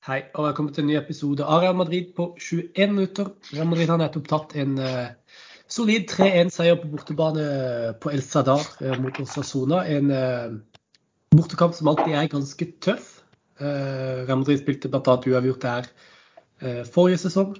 Hei, 0.00 0.22
og 0.32 0.46
velkommen 0.46 0.72
til 0.72 0.86
en 0.86 0.86
ny 0.88 0.94
episode 0.96 1.44
av 1.44 1.58
Real 1.60 1.74
Madrid 1.76 2.14
på 2.16 2.30
21 2.40 2.94
minutter. 2.94 3.26
Real 3.52 3.66
Madrid 3.68 3.90
har 3.92 3.98
nettopp 4.00 4.28
tatt 4.30 4.52
en 4.56 4.78
uh, 4.80 5.10
solid 5.68 6.06
3-1-seier 6.08 6.78
på 6.80 6.86
bortebane 6.88 7.42
på 8.00 8.08
El 8.08 8.22
Sadar 8.24 8.62
uh, 8.80 8.94
mot 8.96 9.18
Osasona. 9.20 9.82
En 9.92 10.08
uh, 10.08 10.54
bortekamp 11.36 11.76
som 11.76 11.90
alltid 11.92 12.16
er 12.16 12.30
ganske 12.32 12.68
tøff. 12.80 13.10
Real 13.60 14.40
Madrid 14.40 14.62
spilte 14.62 14.88
bl.a. 14.88 15.16
uavgjort 15.20 15.66
der 15.66 15.90
forrige 16.88 17.18
sesong. 17.20 17.58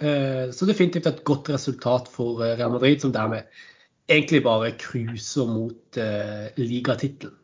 så 0.00 0.68
definitivt 0.70 1.10
et 1.10 1.20
godt 1.28 1.50
resultat 1.52 2.08
for 2.08 2.40
Real 2.40 2.72
Madrid, 2.72 3.02
som 3.04 3.12
dermed 3.12 3.44
egentlig 4.08 4.40
bare 4.46 4.72
cruiser 4.80 5.44
mot 5.44 6.00
ligatittelen. 6.56 7.36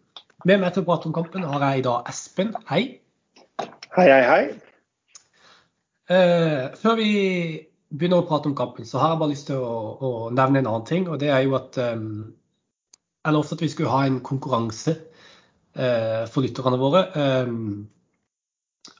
Med 0.48 0.64
meg 0.64 0.72
til 0.72 0.86
å 0.86 0.88
prate 0.88 1.12
om 1.12 1.16
kampen 1.20 1.44
har 1.44 1.66
jeg 1.66 1.82
i 1.82 1.86
dag 1.90 2.08
Espen. 2.08 2.56
Hei. 2.72 3.02
Hei, 3.96 4.04
hei, 4.04 4.24
hei. 4.28 4.48
Uh, 6.12 6.74
før 6.76 6.96
vi 6.98 7.12
begynner 7.88 8.20
å 8.20 8.26
prate 8.28 8.50
om 8.50 8.56
kampen, 8.56 8.84
så 8.84 9.00
har 9.00 9.14
jeg 9.14 9.20
bare 9.22 9.32
lyst 9.32 9.46
til 9.48 9.62
å, 9.64 9.78
å 10.04 10.10
nevne 10.34 10.60
en 10.60 10.68
annen 10.68 10.84
ting. 10.88 11.06
Og 11.08 11.16
det 11.22 11.30
er 11.32 11.46
jo 11.46 11.54
at 11.56 11.78
um, 11.80 12.34
Jeg 13.24 13.34
lovte 13.34 13.56
at 13.56 13.64
vi 13.64 13.70
skulle 13.72 13.92
ha 13.94 14.02
en 14.04 14.18
konkurranse 14.24 14.92
uh, 14.92 16.28
for 16.28 16.44
lytterne 16.44 16.80
våre. 16.80 17.02
Um, 17.16 17.88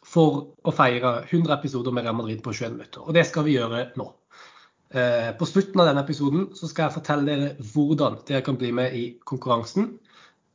for 0.09 0.55
å 0.65 0.73
feire 0.73 1.19
100 1.27 1.53
episoder 1.59 1.93
med 1.93 2.09
Real 2.09 2.17
Madrid 2.17 2.41
på 2.45 2.57
21 2.57 2.79
minutter. 2.79 3.05
Og 3.05 3.13
det 3.17 3.27
skal 3.29 3.45
vi 3.45 3.59
gjøre 3.59 3.91
nå. 4.01 4.09
Uh, 4.89 5.35
på 5.37 5.51
slutten 5.53 5.85
av 5.85 5.91
denne 5.91 6.07
episoden 6.09 6.49
så 6.57 6.65
skal 6.65 6.89
jeg 6.89 6.97
fortelle 6.97 7.29
dere 7.29 7.71
hvordan 7.75 8.23
dere 8.25 8.41
kan 8.47 8.57
bli 8.57 8.73
med 8.81 8.97
i 8.97 9.05
konkurransen. 9.21 9.99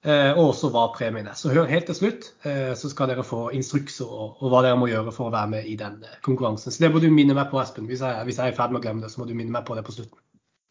Eh, 0.04 0.34
og 0.36 0.50
også 0.50 0.68
hva 0.74 0.90
premien 0.92 1.30
er. 1.32 1.36
Så 1.40 1.54
hør 1.54 1.70
helt 1.70 1.86
til 1.88 1.96
slutt, 1.96 2.26
eh, 2.44 2.74
så 2.76 2.90
skal 2.92 3.08
dere 3.08 3.24
få 3.24 3.46
instrukser 3.56 4.10
og, 4.10 4.34
og, 4.42 4.50
hva 4.52 4.60
dere 4.66 4.80
må 4.80 4.90
gjøre 4.92 5.14
for 5.16 5.30
å 5.30 5.32
være 5.32 5.52
med 5.54 5.70
i 5.72 5.78
den 5.80 6.02
eh, 6.04 6.18
konkurransen. 6.26 6.76
Så 6.76 6.84
det 6.84 6.90
må 6.92 7.00
du 7.00 7.08
minne 7.08 7.36
meg 7.38 7.48
på, 7.52 7.62
Espen. 7.62 7.88
Hvis 7.88 8.04
jeg, 8.04 8.26
hvis 8.28 8.42
jeg 8.42 8.52
er 8.52 8.52
i 8.52 8.58
ferd 8.58 8.76
med 8.76 8.82
å 8.82 8.84
glemme 8.84 9.06
det, 9.06 9.14
så 9.14 9.22
må 9.22 9.30
du 9.30 9.36
minne 9.38 9.56
meg 9.56 9.64
på 9.70 9.78
det 9.80 9.86
på 9.88 9.96
slutten. 9.96 10.20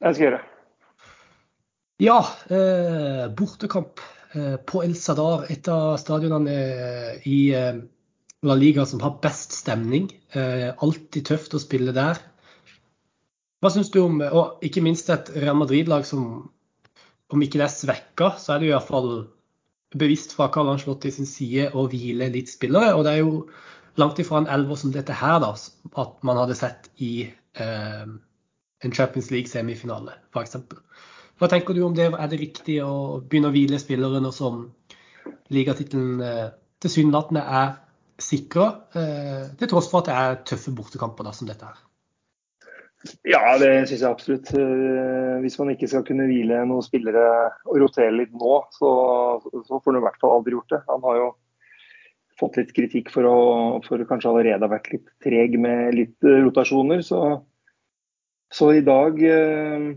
Jeg 0.05 0.19
skal 0.19 0.27
gjøre 0.27 0.43
det. 0.43 0.51
Ja, 2.03 2.19
eh, 2.53 3.25
bortekamp 3.39 4.05
eh, 4.37 4.59
på 4.69 4.85
El 4.85 4.93
Sadar. 5.01 5.49
Et 5.55 5.73
av 5.73 5.97
stadionene 6.03 6.59
i 7.25 7.41
La 8.43 8.59
Liga 8.59 8.85
som 8.91 9.01
har 9.01 9.17
best 9.25 9.57
stemning. 9.57 10.11
alltid 10.35 11.25
tøft 11.25 11.55
å 11.57 11.63
spille 11.63 11.95
der. 11.97 12.21
Hva 13.63 13.71
syns 13.71 13.93
du 13.95 14.03
om 14.03 14.21
Og 14.21 14.65
ikke 14.67 14.83
minst 14.83 15.09
et 15.15 15.31
Real 15.37 15.57
Madrid-lag 15.57 16.05
som 16.05 16.51
om 17.33 17.43
ikke 17.45 17.61
det 17.61 17.67
er 17.67 17.75
svekka, 17.75 18.33
så 18.39 18.55
er 18.55 18.63
det 18.63 18.69
i 18.69 18.75
hvert 18.75 18.89
fall 18.89 19.13
bevisst 19.93 20.35
fra 20.37 20.49
Karl 20.53 20.73
Ancelotti 20.73 21.13
sin 21.13 21.29
side 21.29 21.71
å 21.77 21.87
hvile 21.91 22.31
litt 22.33 22.51
spillere. 22.53 22.95
Og 22.97 23.05
det 23.07 23.15
er 23.15 23.23
jo 23.23 23.47
langt 24.01 24.21
ifra 24.23 24.41
en 24.41 24.51
elver 24.51 24.79
som 24.81 24.93
dette 24.95 25.17
her, 25.17 25.39
da, 25.43 25.53
at 25.53 26.15
man 26.27 26.41
hadde 26.41 26.57
sett 26.59 26.89
i 27.05 27.13
eh, 27.29 28.07
en 28.83 28.97
Champions 28.97 29.31
League-semifinale, 29.35 30.17
f.eks. 30.33 30.59
Hva 31.41 31.51
tenker 31.51 31.77
du 31.77 31.83
om 31.87 31.95
det? 31.97 32.09
Er 32.13 32.31
det 32.31 32.41
riktig 32.41 32.79
å 32.85 33.21
begynne 33.21 33.51
å 33.51 33.55
hvile 33.55 33.81
spillere 33.83 34.21
nå 34.23 34.33
som 34.35 34.67
ligatittelen 35.53 36.21
eh, 36.25 36.51
tilsynelatende 36.83 37.45
er 37.63 37.73
sikra, 38.23 38.69
eh, 38.99 39.49
til 39.59 39.71
tross 39.71 39.91
for 39.91 40.03
at 40.03 40.11
det 40.11 40.19
er 40.19 40.39
tøffe 40.53 40.75
bortekamper 40.77 41.27
da, 41.27 41.35
som 41.37 41.49
dette 41.51 41.69
her? 41.69 41.81
Ja, 43.27 43.41
det 43.59 43.71
syns 43.89 44.03
jeg 44.03 44.09
absolutt. 44.09 44.51
Eh, 44.55 45.39
hvis 45.43 45.57
man 45.59 45.73
ikke 45.73 45.89
skal 45.91 46.05
kunne 46.07 46.29
hvile 46.29 46.61
noen 46.69 46.85
spillere 46.87 47.25
og 47.67 47.81
rotere 47.83 48.13
litt 48.15 48.35
nå, 48.35 48.59
så, 48.75 48.91
så 49.43 49.79
får 49.79 49.89
han 49.91 49.99
i 50.01 50.05
hvert 50.05 50.21
fall 50.23 50.37
aldri 50.37 50.55
gjort 50.55 50.75
det. 50.75 50.83
Han 50.91 51.03
har 51.09 51.19
jo 51.19 51.27
fått 52.41 52.61
litt 52.61 52.73
kritikk 52.77 53.11
for 53.15 53.27
å 53.29 53.37
for 53.87 54.03
kanskje 54.09 54.31
allerede 54.31 54.67
ha 54.67 54.71
vært 54.73 54.93
litt 54.95 55.11
treg 55.25 55.59
med 55.61 55.97
litt 55.99 56.29
eh, 56.29 56.41
rotasjoner. 56.47 57.03
Så, 57.07 57.21
så 58.55 58.73
i 58.77 58.87
dag 58.87 59.19
eh, 59.27 59.91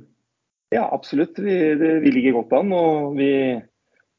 Ja, 0.74 0.88
absolutt. 0.90 1.38
Vi, 1.40 1.56
det, 1.80 1.94
vi 2.04 2.14
ligger 2.14 2.40
godt 2.42 2.58
an. 2.58 2.74
Og 2.76 3.20
vi 3.20 3.32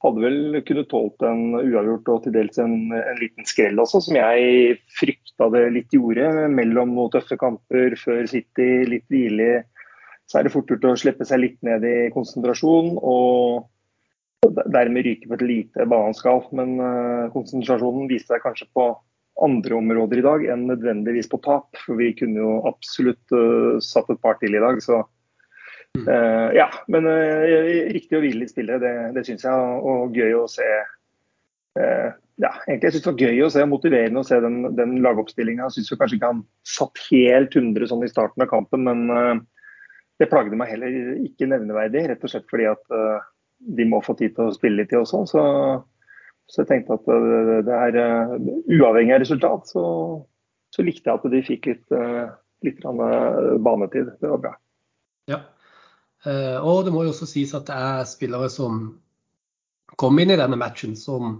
hadde 0.06 0.22
vel 0.22 0.58
kunnet 0.66 0.88
tålt 0.90 1.24
en 1.26 1.56
uavgjort 1.58 2.10
og 2.12 2.24
til 2.24 2.34
dels 2.36 2.58
en, 2.62 2.76
en 2.96 3.20
liten 3.20 3.46
skrell 3.48 3.78
også, 3.82 4.00
som 4.06 4.18
jeg 4.18 4.76
frykta 4.96 5.48
det 5.54 5.64
litt 5.74 5.94
gjorde. 5.94 6.48
Mellom 6.52 6.94
noen 6.96 7.12
tøffe 7.14 7.38
kamper, 7.40 7.96
før 8.00 8.26
City, 8.30 8.68
litt 8.88 9.06
hvile. 9.12 9.64
Så 10.26 10.38
er 10.38 10.46
det 10.46 10.54
fort 10.54 10.70
gjort 10.70 10.86
å 10.88 10.96
slippe 10.98 11.26
seg 11.26 11.42
litt 11.42 11.58
ned 11.66 11.84
i 11.86 11.96
konsentrasjon 12.14 12.96
og 12.98 13.66
dermed 14.74 15.06
ryke 15.06 15.28
på 15.28 15.36
et 15.38 15.44
lite 15.46 15.86
baneskall. 15.90 16.44
Men 16.56 16.78
uh, 16.80 17.26
konsentrasjonen 17.34 18.08
viste 18.10 18.34
seg 18.34 18.44
kanskje 18.44 18.70
på 18.76 18.90
andre 19.44 19.76
områder 19.76 20.22
i 20.22 20.24
dag 20.24 20.46
enn 20.54 20.64
nødvendigvis 20.70 21.28
på 21.30 21.42
tap. 21.44 21.68
For 21.84 21.98
vi 22.00 22.12
kunne 22.18 22.42
jo 22.42 22.56
absolutt 22.70 23.36
uh, 23.36 23.76
satt 23.84 24.10
et 24.12 24.22
par 24.22 24.40
til 24.42 24.56
i 24.56 24.62
dag. 24.62 24.82
så 24.82 25.04
Uh, 26.04 26.50
ja, 26.56 26.66
men 26.92 27.08
uh, 27.08 27.90
riktig 27.94 28.18
å 28.18 28.22
hvile 28.22 28.42
litt 28.42 28.52
spillere, 28.52 28.80
det, 28.82 28.92
det 29.16 29.24
syns 29.26 29.46
jeg. 29.46 29.80
Og 29.86 30.16
gøy 30.16 30.36
å 30.38 30.46
se. 30.50 30.66
Uh, 31.76 32.12
ja, 32.42 32.52
egentlig 32.66 32.90
jeg 32.90 32.96
synes 32.96 33.06
det 33.06 33.12
var 33.12 33.24
gøy 33.24 33.42
å 33.46 33.50
se, 33.52 33.66
motiverende 33.68 34.22
å 34.22 34.28
se 34.28 34.40
den, 34.44 34.58
den 34.76 34.96
lagoppstillinga. 35.04 35.70
Syns 35.72 35.92
kanskje 35.94 36.18
ikke 36.18 36.32
han 36.32 36.44
satt 36.68 37.02
helt 37.08 37.56
100 37.56 37.90
sånn 37.92 38.04
i 38.04 38.12
starten 38.12 38.44
av 38.44 38.50
kampen, 38.50 38.84
men 38.84 39.40
det 40.20 40.28
plagde 40.28 40.58
meg 40.58 40.74
heller 40.74 41.16
ikke 41.24 41.48
nevneverdig. 41.48 42.04
Rett 42.10 42.26
og 42.28 42.32
slett 42.32 42.48
fordi 42.52 42.68
at 42.68 42.84
de 43.76 43.88
må 43.88 44.02
få 44.04 44.12
tid 44.18 44.34
til 44.36 44.50
å 44.50 44.56
spille 44.56 44.82
litt, 44.82 44.92
de 44.92 45.00
også. 45.00 45.22
Så, 45.32 45.44
så 46.52 46.60
jeg 46.62 46.70
tenkte 46.74 46.98
at 47.00 47.08
det, 47.08 47.58
det 47.70 47.80
er 47.88 47.98
uavhengig 48.76 49.16
av 49.16 49.24
resultat, 49.24 49.72
så, 49.72 49.86
så, 50.76 50.84
likte 50.84 51.08
jeg 51.08 51.16
at 51.16 51.28
de 51.32 51.42
fikk 51.48 51.72
litt, 51.72 51.98
litt 52.68 52.84
banetid. 52.84 54.12
Det 54.20 54.34
var 54.34 54.44
bra. 54.44 54.56
Ja. 55.32 55.40
Eh, 56.24 56.56
og 56.56 56.86
det 56.86 56.94
må 56.94 57.04
jo 57.04 57.12
også 57.12 57.28
sies 57.28 57.52
at 57.56 57.68
det 57.68 57.76
er 57.76 58.08
spillere 58.08 58.48
som 58.52 58.86
kom 60.00 60.18
inn 60.18 60.32
i 60.32 60.38
denne 60.38 60.58
matchen 60.58 60.96
som 60.98 61.38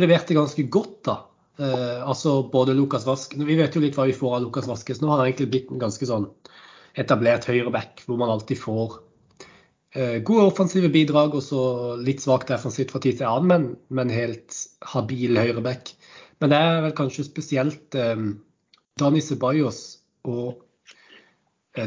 leverte 0.00 0.36
ganske 0.36 0.66
godt. 0.68 0.98
da. 1.08 1.16
Eh, 1.58 2.02
altså 2.04 2.42
både 2.52 2.74
Lukas 2.76 3.06
Vask 3.06 3.32
Vi 3.38 3.56
vet 3.56 3.72
jo 3.74 3.80
litt 3.80 3.96
hva 3.96 4.04
vi 4.10 4.16
får 4.16 4.36
av 4.36 4.44
Lukas 4.44 4.68
Vaskes. 4.68 5.00
Nå 5.00 5.10
har 5.10 5.22
han 5.22 5.30
egentlig 5.30 5.50
blitt 5.54 5.72
en 5.72 5.82
ganske 5.82 6.08
sånn 6.08 6.28
etablert 6.96 7.48
høyreback, 7.48 8.04
hvor 8.06 8.20
man 8.20 8.32
alltid 8.32 8.60
får 8.60 8.98
eh, 9.96 10.18
gode 10.24 10.48
offensive 10.50 10.90
bidrag 10.92 11.36
og 11.36 11.44
så 11.44 11.62
litt 12.00 12.24
svakt 12.24 12.52
defensivt 12.52 12.92
fra 12.92 13.02
tid 13.04 13.20
til 13.20 13.28
annen, 13.28 13.48
men, 13.48 13.66
men 13.88 14.12
helt 14.12 14.56
habil 14.94 15.36
høyreback. 15.36 15.92
Men 16.40 16.52
det 16.52 16.60
er 16.60 16.82
vel 16.84 16.96
kanskje 16.96 17.24
spesielt 17.24 17.96
um, 17.96 18.34
Dani 19.00 19.22
Ceballos 19.24 19.80
og 20.28 20.65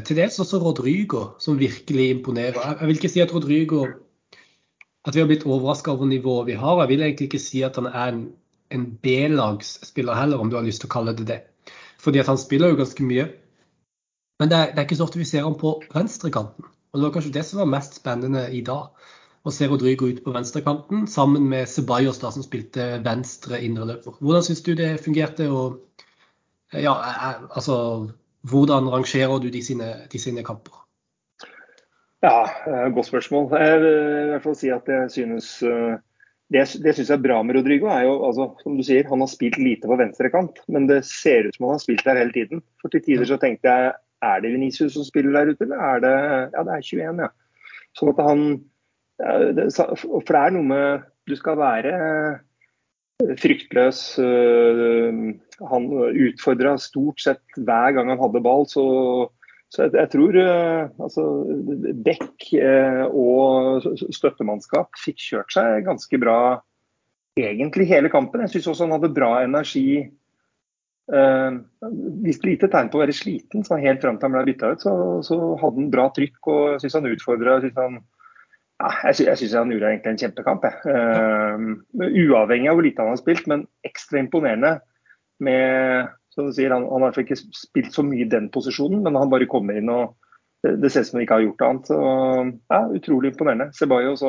til 0.06 0.20
dels 0.20 0.40
også 0.40 0.60
Rodrygo, 0.62 1.24
som 1.42 1.58
virkelig 1.60 2.10
imponerer. 2.10 2.60
Jeg 2.80 2.88
vil 2.88 3.00
ikke 3.00 3.10
si 3.10 3.24
at 3.24 3.34
Rodrygo 3.34 3.86
at 5.08 5.16
vi 5.16 5.22
har 5.22 5.30
blitt 5.30 5.46
overraska 5.48 5.92
over 5.92 6.06
nivået 6.06 6.48
vi 6.48 6.58
har. 6.60 6.80
Jeg 6.82 6.90
vil 6.90 7.02
egentlig 7.02 7.30
ikke 7.30 7.42
si 7.42 7.62
at 7.66 7.76
han 7.80 7.88
er 7.88 8.12
en, 8.12 8.24
en 8.72 8.86
B-lagsspiller 9.04 10.16
heller, 10.16 10.38
om 10.38 10.50
du 10.50 10.58
har 10.60 10.66
lyst 10.66 10.84
til 10.84 10.90
å 10.90 10.94
kalle 10.94 11.16
det 11.18 11.28
det. 11.30 11.40
Fordi 12.00 12.22
at 12.22 12.30
han 12.30 12.38
spiller 12.38 12.72
jo 12.72 12.80
ganske 12.80 13.04
mye. 13.04 13.30
Men 14.40 14.52
det 14.52 14.58
er, 14.58 14.74
det 14.74 14.80
er 14.80 14.88
ikke 14.88 15.00
så 15.00 15.08
ofte 15.08 15.20
vi 15.20 15.28
ser 15.28 15.48
ham 15.48 15.58
på 15.60 15.80
venstrekanten. 15.94 16.68
Og 16.92 17.00
det 17.00 17.06
var 17.06 17.16
kanskje 17.16 17.34
det 17.34 17.46
som 17.46 17.64
var 17.64 17.72
mest 17.74 18.00
spennende 18.00 18.46
i 18.56 18.62
dag. 18.66 18.92
Å 19.48 19.52
se 19.56 19.68
Rodrygo 19.72 20.10
ut 20.12 20.24
på 20.24 20.34
venstrekanten 20.36 21.08
sammen 21.08 21.48
med 21.52 21.70
Ceballos, 21.72 22.20
da, 22.22 22.32
som 22.36 22.44
spilte 22.44 23.00
venstre 23.06 23.62
indreløper. 23.66 24.18
Hvordan 24.20 24.46
syns 24.46 24.64
du 24.66 24.74
det 24.76 24.98
fungerte? 25.04 25.48
Og, 25.52 25.80
ja, 26.76 26.94
altså 27.50 27.78
hvordan 28.42 28.90
rangerer 28.92 29.40
du 29.40 29.50
de 29.52 29.64
sine, 29.64 29.90
de 30.12 30.20
sine 30.22 30.44
kamper? 30.44 30.86
Ja, 32.24 32.44
eh, 32.68 32.90
Godt 32.94 33.08
spørsmål. 33.08 33.50
Jeg 33.60 33.82
vil 33.82 33.98
i 33.98 34.30
hvert 34.34 34.44
fall 34.44 34.56
si 34.60 34.72
at 34.76 34.88
jeg 34.88 35.12
synes 35.12 35.62
eh, 35.64 35.96
det, 36.52 36.66
det 36.84 36.94
synes 36.96 37.10
jeg 37.10 37.16
er 37.16 37.24
bra 37.24 37.42
med 37.44 37.56
Rodrigo, 37.56 37.88
er 37.88 38.08
jo 38.08 38.16
altså, 38.28 38.50
som 38.64 38.76
du 38.78 38.84
sier, 38.84 39.08
han 39.08 39.22
har 39.24 39.30
spilt 39.32 39.60
lite 39.62 39.88
på 39.88 40.00
venstre 40.00 40.32
kant, 40.34 40.60
men 40.68 40.88
det 40.90 41.04
ser 41.08 41.48
ut 41.48 41.56
som 41.56 41.68
han 41.68 41.78
har 41.78 41.84
spilt 41.84 42.04
der 42.08 42.20
hele 42.20 42.36
tiden. 42.36 42.64
For 42.82 42.92
til 42.92 43.04
tider 43.06 43.30
så 43.30 43.38
tenkte 43.40 43.70
jeg 43.70 43.94
er 44.26 44.42
det 44.44 44.52
Venicius 44.52 44.98
som 44.98 45.06
spiller 45.08 45.38
der 45.38 45.54
ute, 45.54 45.64
eller 45.64 45.80
er 45.80 46.04
det 46.04 46.16
Ja, 46.56 46.64
det 46.64 46.74
er 46.74 46.84
21, 46.84 47.24
ja. 47.24 47.30
Sånn 47.98 48.12
at 48.12 48.20
han 48.22 48.44
For 49.20 50.32
det 50.36 50.42
er 50.42 50.54
noe 50.56 50.68
med 50.68 51.08
Du 51.28 51.36
skal 51.36 51.58
være 51.60 51.94
fryktløs. 53.20 54.20
Øh, 54.20 55.36
han 55.70 55.90
utfordra 56.28 56.78
stort 56.80 57.22
sett 57.22 57.60
hver 57.60 57.96
gang 57.96 58.14
han 58.14 58.22
hadde 58.22 58.44
ball. 58.44 58.66
Så, 58.70 58.84
så 59.70 59.86
jeg, 59.86 59.96
jeg, 59.98 60.12
tror 60.14 60.40
øh, 60.44 60.90
altså, 61.04 61.26
Beck 62.06 62.54
øh, 62.56 63.06
og 63.12 63.90
støttemannskap 64.16 64.96
fikk 65.04 65.20
kjørt 65.26 65.58
seg 65.58 65.86
ganske 65.88 66.22
bra 66.22 66.40
egentlig 67.40 67.88
hele 67.90 68.12
kampen. 68.12 68.42
Jeg 68.46 68.56
syns 68.56 68.72
også 68.74 68.88
han 68.88 68.98
hadde 68.98 69.14
bra 69.16 69.34
energi. 69.44 70.08
Uh, 71.10 71.64
viste 72.22 72.46
lite 72.46 72.68
tegn 72.70 72.92
på 72.94 73.00
å 73.00 73.02
være 73.02 73.16
sliten, 73.18 73.64
så 73.66 73.80
helt 73.82 74.04
fram 74.04 74.20
til 74.20 74.28
han 74.28 74.36
ble 74.36 74.44
bytta 74.52 74.68
ut, 74.76 74.84
så, 74.84 74.92
så, 75.26 75.38
hadde 75.58 75.82
han 75.82 75.88
bra 75.90 76.04
trykk. 76.14 76.38
og 76.54 76.84
synes 76.84 76.98
han 77.00 77.10
utfordra. 77.10 77.56
Han 77.80 77.96
jeg 78.80 79.40
syns 79.42 79.58
han 79.58 79.74
gjorde 79.74 79.90
egentlig 79.92 80.14
en 80.14 80.22
kjempekamp. 80.22 80.68
Uh, 80.86 81.66
uavhengig 82.00 82.70
av 82.72 82.78
hvor 82.78 82.86
lite 82.86 83.04
han 83.04 83.12
har 83.12 83.20
spilt, 83.20 83.50
men 83.52 83.66
ekstra 83.88 84.22
imponerende 84.22 84.78
med 85.44 86.16
sier, 86.40 86.72
Han, 86.72 86.86
han 86.88 87.04
har 87.04 87.18
ikke 87.20 87.36
spilt 87.36 87.92
så 87.92 88.04
mye 88.06 88.24
i 88.24 88.30
den 88.32 88.48
posisjonen, 88.54 89.02
men 89.04 89.18
han 89.20 89.32
bare 89.32 89.50
kommer 89.50 89.76
inn 89.76 89.90
og 89.92 90.14
det, 90.64 90.78
det 90.84 90.92
ser 90.92 91.04
ut 91.04 91.10
som 91.10 91.18
han 91.18 91.26
ikke 91.26 91.38
har 91.40 91.46
gjort 91.48 91.66
annet. 91.68 91.90
Så, 91.90 91.98
ja, 92.72 92.80
utrolig 92.96 93.34
imponerende. 93.34 93.70
Ceballos 93.76 94.24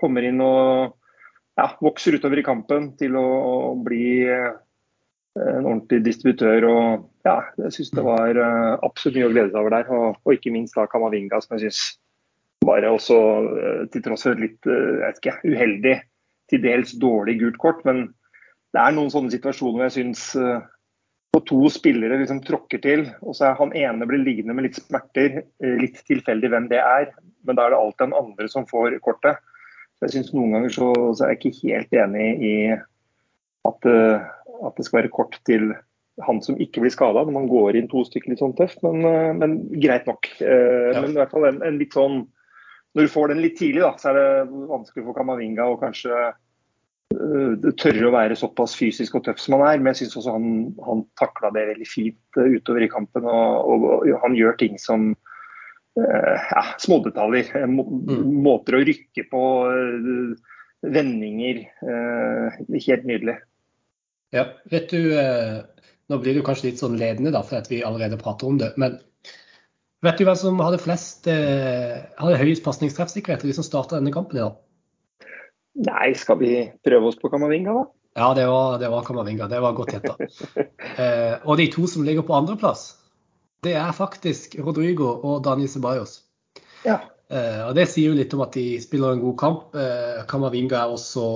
kommer 0.00 0.26
inn 0.26 0.42
og 0.42 0.96
ja, 1.58 1.68
vokser 1.82 2.16
utover 2.16 2.40
i 2.40 2.46
kampen 2.46 2.92
til 2.98 3.16
å, 3.18 3.24
å 3.70 3.72
bli 3.84 4.04
eh, 4.30 4.52
en 5.38 5.66
ordentlig 5.66 6.00
distributør. 6.06 6.66
og 6.70 7.26
ja, 7.26 7.36
Jeg 7.66 7.76
syns 7.76 7.94
det 7.94 8.06
var 8.06 8.38
uh, 8.38 8.78
absolutt 8.86 9.18
mye 9.18 9.28
å 9.28 9.34
glede 9.34 9.50
seg 9.50 9.60
over 9.60 9.76
der. 9.76 9.90
Og, 9.94 10.20
og 10.24 10.36
ikke 10.36 10.54
minst 10.54 10.78
da 10.78 10.86
Kamavinga, 10.90 11.42
som 11.44 11.58
jeg 11.58 11.68
syns 11.68 11.82
bare 12.66 12.90
også, 12.92 13.18
uh, 13.46 13.84
til 13.92 14.04
tross 14.04 14.26
for 14.26 14.36
et 14.36 14.44
litt 14.44 14.68
uh, 14.68 14.74
jeg 14.74 15.04
vet 15.04 15.20
ikke, 15.22 15.36
uheldig, 15.46 15.94
til 16.50 16.64
dels 16.64 16.96
dårlig 17.00 17.38
gult 17.40 17.60
kort. 17.62 17.82
Men 17.88 18.08
det 18.74 18.82
er 18.82 18.94
noen 18.96 19.10
sånne 19.12 19.32
situasjoner 19.32 19.78
hvor 19.78 19.88
jeg 19.88 19.98
syns 20.00 20.28
og 21.30 21.44
to 21.46 21.68
spillere 21.70 22.16
liksom 22.18 22.40
tråkker 22.42 22.80
til, 22.82 23.04
og 23.22 23.36
så 23.38 23.46
er 23.46 23.58
han 23.60 23.74
ene 23.78 24.06
blir 24.08 24.18
liggende 24.18 24.54
med 24.56 24.66
litt 24.66 24.80
smerter. 24.80 25.44
Litt 25.62 26.00
tilfeldig 26.08 26.50
hvem 26.50 26.66
det 26.72 26.80
er, 26.82 27.12
men 27.46 27.58
da 27.58 27.68
er 27.68 27.74
det 27.74 27.78
alltid 27.78 28.02
den 28.08 28.16
andre 28.18 28.48
som 28.50 28.66
får 28.66 28.96
kortet. 29.04 29.38
Så 30.00 30.08
jeg 30.08 30.16
synes 30.16 30.32
Noen 30.34 30.56
ganger 30.56 30.74
så, 30.74 30.88
så, 31.12 31.26
er 31.26 31.34
jeg 31.34 31.38
ikke 31.38 31.70
helt 31.70 31.94
enig 32.02 32.26
i 32.40 32.54
at, 32.72 33.86
at, 33.86 34.74
det 34.76 34.86
skal 34.86 35.02
være 35.02 35.12
kort 35.12 35.38
til 35.46 35.70
han 36.24 36.40
som 36.44 36.58
ikke 36.60 36.82
blir 36.82 36.92
skada 36.92 37.22
når 37.24 37.36
man 37.36 37.48
går 37.50 37.78
inn 37.78 37.88
to 37.92 38.02
stykker 38.08 38.32
litt 38.32 38.42
sånn 38.42 38.56
tøft, 38.58 38.82
men, 38.84 39.04
men 39.38 39.58
greit 39.80 40.08
nok. 40.08 40.28
Ja. 40.40 40.98
Men 40.98 41.12
i 41.12 41.20
hvert 41.20 41.34
fall 41.36 41.46
en, 41.48 41.60
en, 41.64 41.78
litt 41.80 41.96
sånn 41.96 42.24
Når 42.94 43.06
du 43.06 43.12
får 43.12 43.30
den 43.30 43.42
litt 43.44 43.58
tidlig, 43.58 43.82
da, 43.84 43.92
så 44.00 44.10
er 44.10 44.18
det 44.18 44.62
vanskelig 44.70 45.04
for 45.06 45.16
Kamavinga 45.16 45.68
å 45.70 45.78
kanskje 45.80 46.30
tørre 47.80 48.06
å 48.06 48.12
være 48.14 48.36
såpass 48.38 48.76
fysisk 48.78 49.16
og 49.18 49.24
tøff 49.26 49.40
som 49.42 49.56
han 49.58 49.66
er. 49.66 49.80
Men 49.82 49.92
jeg 49.92 50.04
syns 50.04 50.20
også 50.20 50.36
han, 50.36 50.52
han 50.86 51.02
takla 51.18 51.50
det 51.54 51.66
veldig 51.72 51.88
fint 51.88 52.38
utover 52.38 52.86
i 52.86 52.90
kampen. 52.90 53.26
Og, 53.26 53.74
og, 53.74 53.86
og 54.06 54.22
han 54.24 54.36
gjør 54.38 54.58
ting 54.60 54.78
som 54.82 55.10
uh, 55.14 56.36
ja, 56.38 56.64
smådetaljer. 56.82 57.52
Må, 57.70 57.86
mm. 57.86 58.24
Måter 58.46 58.78
å 58.78 58.82
rykke 58.86 59.26
på, 59.30 59.42
vendinger. 60.80 61.64
Helt 61.82 63.06
nydelig. 63.06 63.36
Ja, 64.34 64.46
vet 64.70 64.92
du 64.94 65.10
Nå 66.10 66.16
blir 66.18 66.34
det 66.34 66.42
kanskje 66.42 66.72
litt 66.72 66.80
sånn 66.82 66.96
ledende, 66.98 67.30
da, 67.30 67.44
for 67.46 67.60
at 67.60 67.68
vi 67.70 67.84
allerede 67.86 68.16
prater 68.18 68.48
om 68.50 68.56
det. 68.58 68.72
Men 68.82 68.96
vet 70.06 70.18
du 70.18 70.24
hvem 70.26 70.38
som 70.38 70.60
hadde 70.64 70.80
flest 70.82 71.28
hadde 71.28 72.40
høyest 72.40 72.64
pasningstreffsikkerhet, 72.64 73.44
de 73.44 73.56
som 73.56 73.66
starta 73.66 73.98
denne 73.98 74.12
kampen 74.14 74.38
i 74.38 74.44
dag? 74.44 74.58
Nei, 75.80 76.10
skal 76.18 76.38
vi 76.40 76.54
prøve 76.84 77.10
oss 77.10 77.18
på 77.20 77.30
Kamavinga, 77.32 77.74
da? 77.76 77.84
Ja, 78.18 78.32
det 78.34 78.46
var, 78.50 78.78
det 78.78 78.88
var 78.90 79.04
Kamavinga. 79.06 79.46
Det 79.48 79.60
var 79.62 79.72
godt 79.72 79.94
gjetta. 79.94 80.16
eh, 81.02 81.36
og 81.44 81.56
de 81.60 81.68
to 81.72 81.86
som 81.88 82.04
ligger 82.04 82.26
på 82.26 82.34
andreplass, 82.34 82.96
det 83.64 83.76
er 83.78 83.92
faktisk 83.94 84.56
Rodrigo 84.58 85.12
og 85.14 85.44
Dani 85.44 85.68
Ceballos. 85.70 86.22
Ja. 86.84 86.98
Eh, 87.30 87.62
og 87.68 87.74
Det 87.78 87.86
sier 87.88 88.10
jo 88.10 88.18
litt 88.18 88.34
om 88.34 88.42
at 88.44 88.56
de 88.56 88.80
spiller 88.82 89.14
en 89.14 89.22
god 89.22 89.36
kamp. 89.38 89.76
Eh, 89.78 90.22
Kamavinga 90.28 90.80
er 90.80 90.94
også 90.94 91.26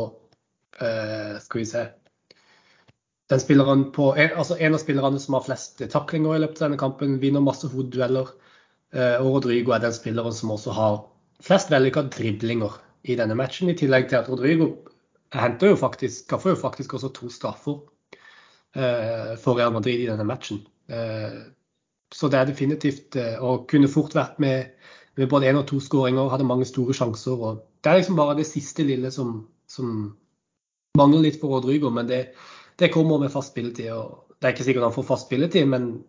eh, 0.81 1.37
Skal 1.45 1.63
vi 1.63 1.69
se 1.69 1.85
den 3.33 3.41
spilleren 3.41 3.87
på, 3.95 4.11
altså 4.21 4.59
En 4.61 4.75
av 4.77 4.83
spillerne 4.83 5.21
som 5.23 5.39
har 5.39 5.47
flest 5.47 5.81
taklinger 5.93 6.35
i 6.35 6.41
løpet 6.43 6.59
av 6.61 6.67
denne 6.67 6.81
kampen, 6.81 7.15
vinner 7.23 7.41
masse 7.41 7.71
hodedueller. 7.73 8.35
Eh, 8.95 9.17
og 9.19 9.39
Rodrigo 9.39 9.75
er 9.75 9.83
den 9.83 9.95
spilleren 9.95 10.35
som 10.35 10.53
også 10.55 10.75
har 10.77 11.01
flest 11.43 11.73
vellykka 11.73 12.07
driblinger 12.15 12.77
i 13.03 13.17
denne 13.19 13.37
matchen. 13.39 13.71
I 13.71 13.79
tillegg 13.79 14.09
til 14.09 14.21
at 14.21 14.31
Rodrigo 14.31 14.71
henter 15.35 15.73
jo 15.73 15.81
faktisk, 15.81 16.29
skaffer 16.29 16.55
jo 16.55 16.61
faktisk 16.61 16.95
også 16.95 17.11
to 17.17 17.31
straffer 17.33 17.81
eh, 18.77 19.35
for 19.43 19.59
Real 19.59 19.75
Madrid 19.75 20.05
i 20.05 20.09
denne 20.11 20.27
matchen. 20.29 20.63
Eh, 20.89 21.43
så 22.15 22.29
det 22.31 22.39
er 22.39 22.47
definitivt 22.47 23.17
Og 23.43 23.65
kunne 23.67 23.89
fort 23.89 24.15
vært 24.15 24.39
med, 24.39 24.71
med 25.17 25.29
både 25.29 25.49
én 25.51 25.59
og 25.59 25.67
to 25.67 25.81
skåringer, 25.81 26.29
hadde 26.31 26.47
mange 26.47 26.65
store 26.65 26.95
sjanser. 26.95 27.33
og 27.33 27.65
Det 27.83 27.91
er 27.91 27.97
liksom 27.97 28.17
bare 28.17 28.37
det 28.39 28.47
siste 28.47 28.85
lille 28.87 29.11
som, 29.11 29.49
som 29.67 30.15
mangler 30.97 31.25
litt 31.27 31.41
for 31.41 31.49
Rodrigo, 31.57 31.91
men 31.91 32.07
det, 32.07 32.29
det, 32.79 32.93
kommer 32.93 33.19
med 33.19 33.33
fast 33.33 33.51
spilletid. 33.51 33.91
og 33.91 34.37
Det 34.39 34.47
er 34.47 34.55
ikke 34.55 34.65
sikkert 34.65 34.87
han 34.87 34.95
får 34.95 35.09
fast 35.09 35.27
spilletid, 35.27 35.67
men 35.67 36.05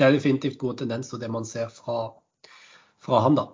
det 0.00 0.06
er 0.06 0.16
definitivt 0.16 0.58
gode 0.60 0.80
tendenser, 0.80 1.20
det 1.20 1.28
man 1.28 1.44
ser 1.44 1.68
fra, 1.74 2.06
fra 3.04 3.24
han, 3.26 3.36
da. 3.36 3.50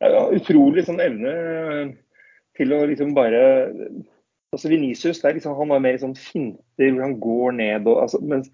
Ja, 0.00 0.28
utrolig 0.32 0.86
sånn 0.86 1.02
evne 1.02 1.32
til 2.56 2.72
å 2.72 2.84
liksom 2.88 3.12
bare 3.16 3.42
altså 4.54 4.70
Venicius 4.72 5.20
liksom, 5.20 5.58
han 5.58 5.74
var 5.74 5.82
mer 5.84 5.98
sånn 6.00 6.16
finter 6.16 6.94
hvor 6.94 7.04
han 7.04 7.18
går 7.20 7.58
ned. 7.58 7.86
Og, 7.90 8.00
altså, 8.06 8.20
mens 8.24 8.48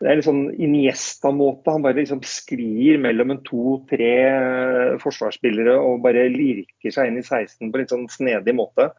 det 0.00 0.10
er 0.10 0.18
en 0.18 0.26
sånn 0.26 0.44
Iniesta-måte. 0.62 1.74
Han 1.74 1.84
bare 1.84 2.00
liksom 2.00 2.22
sklir 2.26 2.98
mellom 3.02 3.34
en 3.34 3.42
to-tre 3.46 4.14
forsvarsspillere 5.02 5.76
og 5.78 6.02
bare 6.06 6.26
lirker 6.32 6.94
seg 6.94 7.10
inn 7.10 7.20
i 7.20 7.26
16 7.26 7.68
på 7.68 7.70
en 7.70 7.82
litt 7.82 7.94
sånn 7.94 8.08
snedig 8.12 8.56
måte. 8.56 8.90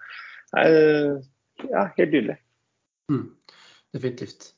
ja, 0.55 1.87
helt 1.97 2.11
nydelig. 2.13 2.37
Mm, 3.11 3.25
definitivt. 3.95 4.54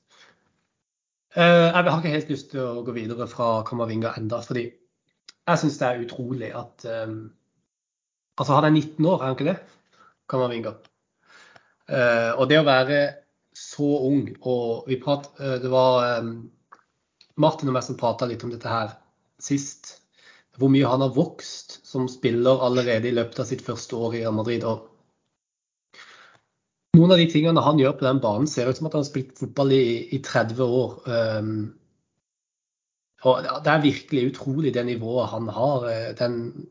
Uh, 1.38 1.70
jeg 1.70 1.86
har 1.86 2.00
ikke 2.00 2.12
helt 2.16 2.30
lyst 2.34 2.48
til 2.50 2.64
å 2.66 2.82
gå 2.82 2.94
videre 2.96 3.28
fra 3.30 3.62
Kamavinga 3.68 4.16
enda, 4.18 4.40
fordi 4.42 4.64
jeg 4.68 5.62
syns 5.62 5.76
det 5.78 5.88
er 5.88 6.00
utrolig 6.08 6.50
at 6.58 6.86
um, 7.06 7.20
Altså, 8.38 8.54
han 8.54 8.68
er 8.68 8.74
19 8.76 9.06
år, 9.10 9.16
er 9.18 9.26
han 9.26 9.36
ikke 9.36 9.46
det? 9.48 9.56
Kamavinga. 10.30 10.76
Uh, 11.90 12.34
og 12.38 12.44
det 12.52 12.60
å 12.60 12.66
være 12.68 12.98
så 13.58 13.88
ung. 14.06 14.28
Og 14.46 14.90
vi 14.90 15.00
prat, 15.02 15.32
eh, 15.42 15.56
det 15.64 15.72
var 15.74 16.22
Martin 17.42 17.72
og 17.72 17.74
meg 17.74 17.86
som 17.88 17.98
prata 17.98 18.28
litt 18.30 18.46
om 18.46 18.52
dette 18.54 18.70
her 18.70 18.92
sist. 19.42 19.96
Hvor 20.62 20.70
mye 20.70 20.90
han 20.90 21.02
har 21.02 21.16
vokst 21.16 21.80
som 21.86 22.06
spiller 22.12 22.62
allerede 22.68 23.10
i 23.10 23.16
løpet 23.18 23.42
av 23.42 23.50
sitt 23.50 23.66
første 23.66 23.98
år 23.98 24.20
i 24.20 24.22
Real 24.22 24.38
Madrid. 24.38 24.62
Og 24.70 24.86
noen 26.98 27.14
av 27.14 27.22
de 27.22 27.28
tingene 27.30 27.64
han 27.64 27.80
gjør 27.82 27.98
på 28.00 28.08
den 28.08 28.22
banen, 28.24 28.48
ser 28.50 28.70
ut 28.70 28.80
som 28.80 28.90
at 28.90 28.98
han 28.98 29.04
har 29.04 29.10
spilt 29.10 29.38
fotball 29.40 29.74
i, 29.76 29.86
i 30.16 30.22
30 30.24 30.64
år. 30.66 30.96
Um, 31.06 31.54
og 33.26 33.46
Det 33.66 33.72
er 33.72 33.86
virkelig 33.86 34.26
utrolig 34.32 34.74
det 34.74 34.86
nivået 34.86 35.32
han 35.32 35.48
har. 35.50 35.88
Eh, 35.90 36.10
den, 36.18 36.68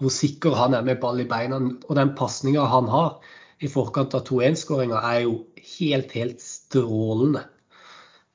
hvor 0.00 0.10
sikker 0.10 0.56
han 0.58 0.74
er 0.74 0.86
med 0.86 0.98
ball 1.00 1.20
i 1.22 1.28
beina, 1.28 1.60
og 1.60 1.92
den 1.96 2.14
pasninga 2.18 2.66
han 2.66 2.90
har 2.90 3.20
i 3.62 3.70
forkant 3.70 4.14
av 4.14 4.26
2-1-skåringa 4.26 4.98
er 5.12 5.22
jo 5.26 5.38
helt, 5.78 6.12
helt 6.14 6.42
strålende. 6.42 7.44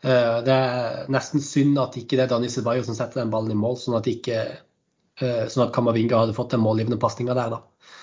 Uh, 0.03 0.39
det 0.43 0.55
er 0.55 1.11
nesten 1.15 1.43
synd 1.43 1.77
at 1.79 1.95
ikke 1.95 2.17
det 2.19 2.25
er 2.25 2.31
Dani 2.33 2.49
Ceballos 2.51 2.89
som 2.89 2.97
setter 2.97 3.21
den 3.21 3.31
ballen 3.31 3.53
i 3.53 3.59
mål, 3.59 3.77
sånn 3.79 3.95
at, 3.99 4.07
ikke, 4.11 4.41
uh, 5.21 5.45
sånn 5.51 5.67
at 5.67 5.75
Kamavinga 5.75 6.19
hadde 6.19 6.35
fått 6.35 6.55
den 6.55 6.63
målgivende 6.63 6.99
pasninga 6.99 7.35
der. 7.37 7.55
da. 7.55 7.93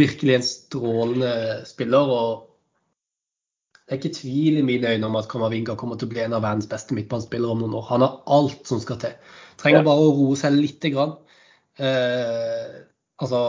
Virkelig 0.00 0.38
en 0.38 0.46
strålende 0.46 1.34
spiller. 1.68 2.14
og 2.20 2.49
det 3.90 3.96
er 3.96 3.98
ikke 3.98 4.18
tvil 4.20 4.60
i 4.60 4.62
mine 4.62 4.92
øyne 4.94 5.08
om 5.08 5.16
at 5.18 5.26
Kamavinga 5.26 5.74
kommer 5.74 5.98
til 5.98 6.06
å 6.06 6.12
bli 6.12 6.20
en 6.22 6.36
av 6.36 6.44
verdens 6.44 6.68
beste 6.70 6.94
midtbanespillere 6.94 7.56
om 7.56 7.64
noen 7.64 7.72
år. 7.74 7.88
Han 7.88 8.04
har 8.06 8.20
alt 8.36 8.68
som 8.70 8.78
skal 8.78 9.00
til. 9.02 9.16
Trenger 9.58 9.82
bare 9.82 10.04
å 10.04 10.12
roe 10.14 10.36
seg 10.38 10.54
lite 10.54 10.92
grann. 10.94 11.16
Eh, 11.74 12.76
altså 13.18 13.40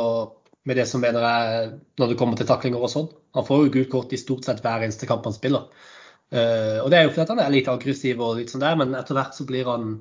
med 0.65 0.77
det 0.81 0.87
som 0.89 1.01
mener 1.03 1.21
jeg 1.25 1.67
når 2.01 2.09
det 2.09 2.17
kommer 2.17 2.39
til 2.39 2.49
taklinger 2.49 2.81
og 2.81 2.89
sånn. 2.89 3.11
Han 3.37 3.45
får 3.45 3.61
jo 3.61 3.73
gult 3.75 3.91
kort 3.93 4.15
i 4.17 4.19
stort 4.21 4.47
sett 4.49 4.63
hver 4.65 4.81
eneste 4.85 5.09
kamp 5.09 5.29
han 5.29 5.35
spiller. 5.37 5.69
Uh, 6.31 6.79
og 6.81 6.89
Det 6.89 6.97
er 6.97 7.05
jo 7.05 7.11
fordi 7.13 7.35
han 7.35 7.43
er 7.43 7.53
litt 7.53 7.69
aggressiv, 7.69 8.21
og 8.23 8.37
litt 8.39 8.53
sånn 8.53 8.63
der, 8.63 8.77
men 8.79 8.95
etter 8.97 9.17
hvert 9.17 9.35
så 9.35 9.45
blir 9.45 9.67
han 9.67 9.97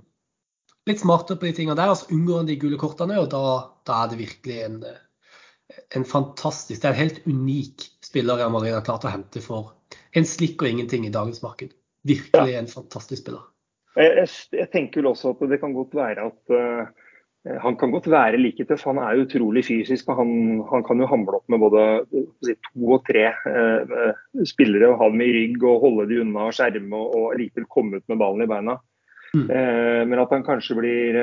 litt 0.88 1.02
smartere 1.02 1.40
på 1.40 1.48
de 1.48 1.54
tingene 1.56 1.76
der. 1.76 1.92
og 1.92 1.98
Så 2.00 2.10
unngår 2.14 2.42
han 2.42 2.50
de 2.50 2.58
gule 2.60 2.80
kortene, 2.80 3.18
og 3.20 3.28
da, 3.32 3.42
da 3.88 4.02
er 4.04 4.12
det 4.12 4.20
virkelig 4.20 4.60
en, 4.66 4.78
en, 5.98 6.06
fantastisk 6.06 6.80
Det 6.80 6.88
er 6.88 6.94
en 6.94 7.02
helt 7.02 7.20
unik 7.26 7.88
spiller 8.06 8.40
Real 8.40 8.54
Madrid 8.54 8.76
har 8.76 8.86
klart 8.86 9.04
å 9.04 9.12
hente 9.12 9.42
for 9.44 9.74
en 10.16 10.26
slikk 10.26 10.62
og 10.62 10.70
ingenting 10.70 11.06
i 11.06 11.12
dagens 11.14 11.42
marked. 11.44 11.74
Virkelig 12.08 12.56
en 12.58 12.70
fantastisk 12.70 13.22
spiller. 13.22 13.44
Jeg, 13.98 14.16
jeg, 14.22 14.28
jeg 14.60 14.70
tenker 14.72 15.02
vel 15.02 15.10
også 15.10 15.34
at 15.34 15.46
det 15.50 15.60
kan 15.62 15.74
godt 15.76 15.94
være 15.98 16.28
at 16.30 16.56
uh 16.56 17.06
han 17.62 17.76
kan 17.80 17.90
godt 17.90 18.10
være 18.10 18.36
like 18.36 18.66
tøff, 18.68 18.82
han 18.84 18.98
er 19.00 19.22
utrolig 19.22 19.62
fysisk. 19.64 20.08
og 20.12 20.16
Han, 20.16 20.60
han 20.70 20.84
kan 20.84 21.00
jo 21.00 21.08
hamle 21.08 21.38
opp 21.38 21.48
med 21.48 21.62
både 21.62 21.84
si, 22.44 22.52
to 22.66 22.90
og 22.96 23.06
tre 23.08 23.30
eh, 23.32 24.10
spillere 24.44 24.90
og 24.90 25.00
ha 25.00 25.08
dem 25.08 25.22
i 25.24 25.30
rygg 25.38 25.64
og 25.64 25.86
holde 25.86 26.08
de 26.10 26.20
unna 26.20 26.50
skjerme 26.52 27.00
og, 27.00 27.14
og 27.16 27.38
likevel 27.40 27.68
komme 27.72 27.96
ut 27.96 28.12
med 28.12 28.20
ballen 28.20 28.44
i 28.44 28.50
beina. 28.50 28.76
Mm. 29.30 29.46
Uh, 29.46 30.02
men 30.10 30.18
at 30.18 30.32
han 30.34 30.42
kanskje 30.42 30.74
blir 30.74 31.16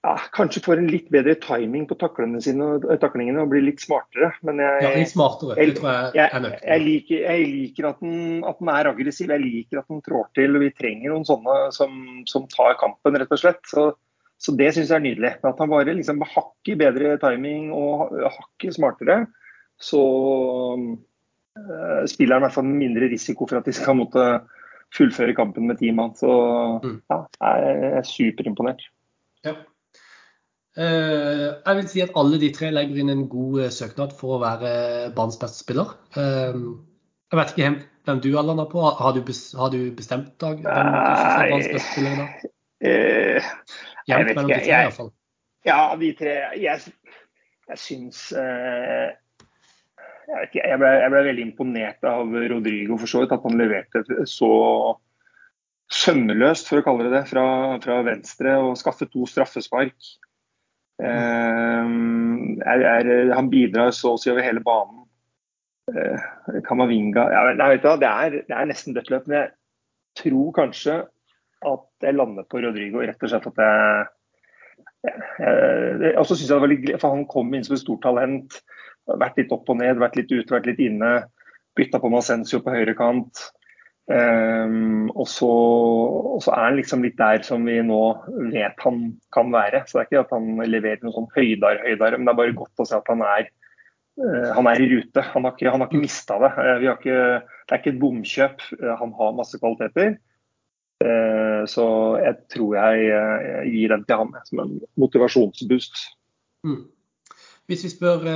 ja, 0.00 0.14
Kanskje 0.32 0.62
får 0.64 0.80
en 0.80 0.90
litt 0.90 1.08
bedre 1.12 1.34
timing 1.42 1.86
på 1.88 1.96
taklingene 2.00 2.40
sine 2.44 2.68
og, 2.78 2.86
taklingene 3.02 3.42
og 3.42 3.50
blir 3.52 3.66
litt 3.66 3.82
smartere. 3.84 4.30
Men 4.46 4.62
jeg, 4.62 4.84
ja, 4.86 4.92
litt 4.96 5.12
smartere, 5.12 5.56
jeg, 5.60 5.74
jeg 6.16 6.26
er 6.26 6.46
Jeg 6.56 6.84
liker, 6.84 7.24
jeg 7.24 7.48
liker 7.50 7.90
at, 7.90 7.98
den, 8.04 8.20
at, 8.48 8.62
den, 8.62 8.70
er 8.72 8.92
aggressiv, 8.94 9.32
jeg 9.34 9.44
liker 9.44 9.82
at 9.82 9.90
den 9.92 10.04
trår 10.06 10.30
til. 10.38 10.56
og 10.56 10.64
Vi 10.64 10.70
trenger 10.78 11.12
noen 11.12 11.28
sånne 11.28 11.58
som, 11.76 11.98
som 12.30 12.48
tar 12.52 12.78
kampen, 12.80 13.20
rett 13.20 13.36
og 13.36 13.42
slett. 13.42 13.60
Så 13.68 13.90
så 14.40 14.54
det 14.56 14.70
syns 14.72 14.88
jeg 14.88 14.96
er 14.96 15.04
nydelig. 15.04 15.34
At 15.44 15.58
han 15.60 15.68
bare 15.68 15.92
liksom 15.92 16.22
hakket 16.24 16.80
bedre 16.80 17.16
timing 17.20 17.68
og 17.76 18.14
hakket 18.24 18.76
smartere. 18.78 19.18
Så 19.80 20.00
øh, 20.80 22.06
spiller 22.08 22.38
han 22.38 22.42
i 22.42 22.46
hvert 22.46 22.56
fall 22.56 22.70
mindre 22.70 23.10
risiko 23.12 23.48
for 23.48 23.60
at 23.60 23.68
de 23.68 23.74
skal 23.76 23.98
måtte 24.00 24.24
fullføre 24.96 25.36
kampen 25.36 25.68
med 25.68 25.80
ti 25.82 25.92
mann. 25.92 26.14
Så 26.16 26.30
mm. 26.80 26.96
ja, 27.12 27.20
jeg 27.36 27.92
er 28.00 28.08
superimponert. 28.08 28.86
Ja. 29.44 29.58
Uh, 30.78 31.58
jeg 31.66 31.76
vil 31.80 31.88
si 31.90 32.02
at 32.04 32.12
alle 32.18 32.38
de 32.38 32.48
tre 32.54 32.68
legger 32.70 33.00
inn 33.02 33.10
en 33.10 33.24
god 33.30 33.64
uh, 33.64 33.70
søknad 33.74 34.12
for 34.14 34.36
å 34.36 34.42
være 34.42 34.68
banens 35.16 35.38
beste 35.40 35.64
spiller. 35.64 35.88
Uh, 36.14 36.78
jeg 37.30 37.38
vet 37.40 37.54
ikke 37.54 37.70
hvem 38.06 38.20
du 38.22 38.28
har 38.36 38.46
landa 38.46 38.66
på. 38.70 38.84
Har 39.00 39.16
du, 39.16 39.20
bestemt 39.96 40.30
dag, 40.42 40.56
hvem 40.62 40.92
du 40.94 41.10
syns 41.10 41.40
banens 41.40 41.70
beste 41.74 41.90
spiller 41.90 42.22
i? 42.22 42.24
Jevnt 44.10 44.30
mellom 44.30 44.52
de 44.52 44.60
tre, 44.60 44.70
iallfall. 44.70 45.10
Ja, 45.66 45.80
de 46.00 46.08
tre 46.16 46.34
Jeg, 46.56 46.80
jeg 47.68 47.78
syns 47.78 48.30
jeg, 48.32 49.10
ikke, 50.46 50.62
jeg, 50.62 50.78
ble, 50.80 50.90
jeg, 51.02 51.10
ble, 51.12 51.20
veldig 51.26 51.44
imponert 51.44 52.00
av 52.06 52.24
Rodrigo 52.54 52.94
for 53.02 53.08
så 53.10 53.18
vidt. 53.24 53.34
At 53.34 53.44
han 53.44 53.58
leverte 53.58 53.98
så 54.30 54.52
sømmeløst, 55.90 56.70
for 56.70 56.78
å 56.78 56.86
kalle 56.86 57.02
det 57.08 57.14
det, 57.18 57.26
fra, 57.34 57.44
fra 57.82 58.02
venstre 58.06 58.50
og 58.62 58.78
skaffet 58.78 59.10
to 59.10 59.26
straffespark. 59.26 59.98
Eh, 61.00 61.92
er, 62.60 62.84
er, 62.84 63.10
han 63.32 63.50
bidrar 63.52 63.94
så 63.96 64.14
å 64.14 64.20
si 64.20 64.32
over 64.32 64.44
hele 64.44 64.62
banen. 64.64 65.06
Eh, 65.90 66.28
Kamavinga 66.66 67.24
ja, 67.32 67.44
nei, 67.58 67.72
du, 67.80 67.88
det, 67.98 68.10
er, 68.10 68.36
det 68.46 68.56
er 68.56 68.68
nesten 68.70 68.96
dødt 68.96 69.10
løp. 69.12 69.26
Men 69.30 69.40
jeg 69.40 69.52
tror 70.20 70.54
kanskje 70.60 71.00
at 71.70 71.86
jeg 72.04 72.16
lander 72.16 72.46
på 72.48 72.62
Rodrigo 72.62 73.02
rett 73.04 73.20
og 73.20 73.32
slett 73.32 73.48
at 73.50 73.62
jeg 73.64 74.08
og 75.00 76.26
så 76.28 76.34
synes 76.36 76.50
jeg 76.50 76.52
det 76.52 76.60
var 76.60 76.68
litt, 76.68 76.90
for 77.00 77.14
Han 77.14 77.22
kom 77.30 77.54
inn 77.56 77.64
som 77.64 77.72
et 77.72 77.80
stort 77.80 78.02
talent. 78.04 78.58
Vært 79.08 79.38
litt 79.40 79.52
opp 79.54 79.70
og 79.72 79.78
ned, 79.80 80.00
vært 80.00 80.18
litt 80.18 80.32
ute, 80.32 80.52
vært 80.52 80.68
litt 80.68 80.82
inne. 80.84 81.22
Bytta 81.78 82.00
på 82.02 82.10
Masensio 82.12 82.60
på 82.60 82.74
høyrekant. 82.74 83.46
Um, 84.10 85.06
og, 85.14 85.26
så, 85.30 85.46
og, 85.46 86.40
så, 86.42 86.50
er 86.50 86.64
han 86.64 86.78
liksom 86.80 87.04
litt 87.06 87.14
der 87.20 87.44
som 87.46 87.62
vi 87.68 87.76
nå 87.86 88.00
vet 88.50 88.82
han 88.82 89.02
kan 89.34 89.52
være. 89.54 89.84
Så 89.86 89.98
det 89.98 90.02
er 90.02 90.08
ikke 90.08 90.22
at 90.24 90.32
han 90.34 90.48
leverer 90.66 91.04
noe 91.04 91.14
sånn 91.14 91.28
høydere, 91.36 91.84
høydere, 91.84 92.18
men 92.18 92.26
det 92.26 92.32
er 92.32 92.40
bare 92.40 92.56
godt 92.58 92.82
å 92.82 92.88
se 92.88 92.98
at 92.98 93.10
han 93.12 93.22
er, 93.22 93.46
uh, 94.18 94.48
han 94.56 94.70
er 94.70 94.82
i 94.82 94.88
rute. 94.90 95.24
Han 95.34 95.46
har 95.46 95.54
ikke, 95.54 95.74
han 95.76 95.86
ikke 95.86 96.02
mista 96.02 96.40
det. 96.42 96.50
Uh, 96.58 96.88
ikke, 96.90 97.20
det 97.44 97.76
er 97.76 97.82
ikke 97.82 97.92
et 97.94 98.02
bomkjøp. 98.02 98.66
Uh, 98.80 98.90
han 98.98 99.14
har 99.20 99.38
masse 99.38 99.62
kvaliteter. 99.62 100.18
så 101.72 101.84
jeg 102.20 102.34
tror 102.52 102.74
jeg 102.76 103.20
gir 103.72 103.88
den 103.88 104.02
til 104.04 104.18
han 104.20 104.34
som 104.44 104.60
en 104.60 104.74
motivasjonsboost. 105.00 106.02
Mm. 106.68 106.82
Hvis 107.72 107.86
vi 107.86 107.92
spør 107.94 108.26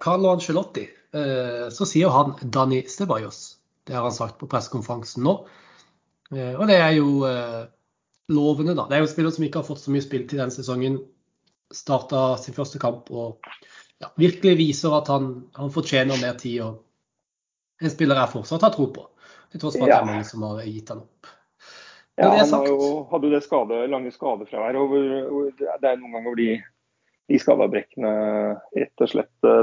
Carlo 0.00 0.30
Angelotti, 0.32 0.86
så 1.12 1.84
sier 1.84 2.14
han 2.14 2.32
Dani 2.40 2.86
Stebayos. 2.88 3.55
Det 3.86 3.94
har 3.94 4.06
han 4.06 4.14
sagt 4.14 4.38
på 4.40 4.48
pressekonferansen 4.50 5.24
nå. 5.26 5.36
Eh, 6.34 6.54
og 6.54 6.66
det 6.70 6.78
er 6.82 6.96
jo 6.98 7.08
lovende, 8.32 8.74
da. 8.74 8.86
Det 8.88 8.96
er 8.96 9.04
jo 9.04 9.10
spillere 9.10 9.32
spiller 9.32 9.36
som 9.36 9.46
ikke 9.46 9.62
har 9.62 9.68
fått 9.68 9.84
så 9.84 9.94
mye 9.94 10.04
spill 10.04 10.26
til 10.26 10.42
denne 10.42 10.54
sesongen. 10.54 10.98
Starta 11.74 12.36
sin 12.42 12.54
første 12.54 12.80
kamp 12.82 13.10
og 13.10 13.46
ja, 14.02 14.10
virkelig 14.20 14.56
viser 14.58 14.94
at 14.98 15.08
han, 15.10 15.30
han, 15.56 15.72
fortjener 15.74 16.20
mer 16.20 16.36
tid. 16.40 16.60
og 16.66 17.82
En 17.82 17.92
spiller 17.92 18.18
jeg 18.20 18.34
fortsatt 18.34 18.66
har 18.66 18.74
tro 18.74 18.90
på, 18.92 19.06
til 19.52 19.62
tross 19.62 19.78
for 19.78 19.86
at 19.86 19.94
det 19.94 19.98
er 20.00 20.10
mange 20.10 20.28
som 20.28 20.46
har 20.46 20.62
gitt 20.66 20.92
han 20.92 21.02
opp. 21.04 21.32
Ja, 22.16 22.30
han 22.32 22.64
jo, 22.64 22.76
hadde 23.10 23.28
jo 23.28 23.34
det 23.34 23.42
skade, 23.44 23.82
lange 23.92 24.10
skadefravær. 24.14 24.72
Det 24.72 25.90
er 25.90 25.98
noen 26.00 26.14
ganger 26.14 26.28
hvor 26.30 26.38
de 26.38 26.54
de 27.26 27.38
skadabrekkene 27.42 28.10
rett 28.76 29.02
og 29.02 29.10
slett 29.10 29.32
ta 29.42 29.56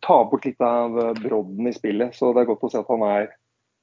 tar 0.00 0.28
bort 0.30 0.46
litt 0.46 0.60
av 0.64 0.94
brodden 1.20 1.68
i 1.68 1.74
spillet. 1.76 2.14
Så 2.16 2.32
det 2.32 2.44
er 2.44 2.48
godt 2.48 2.66
å 2.66 2.72
se 2.72 2.80
at 2.80 2.92
han 2.92 3.04
er, 3.06 3.32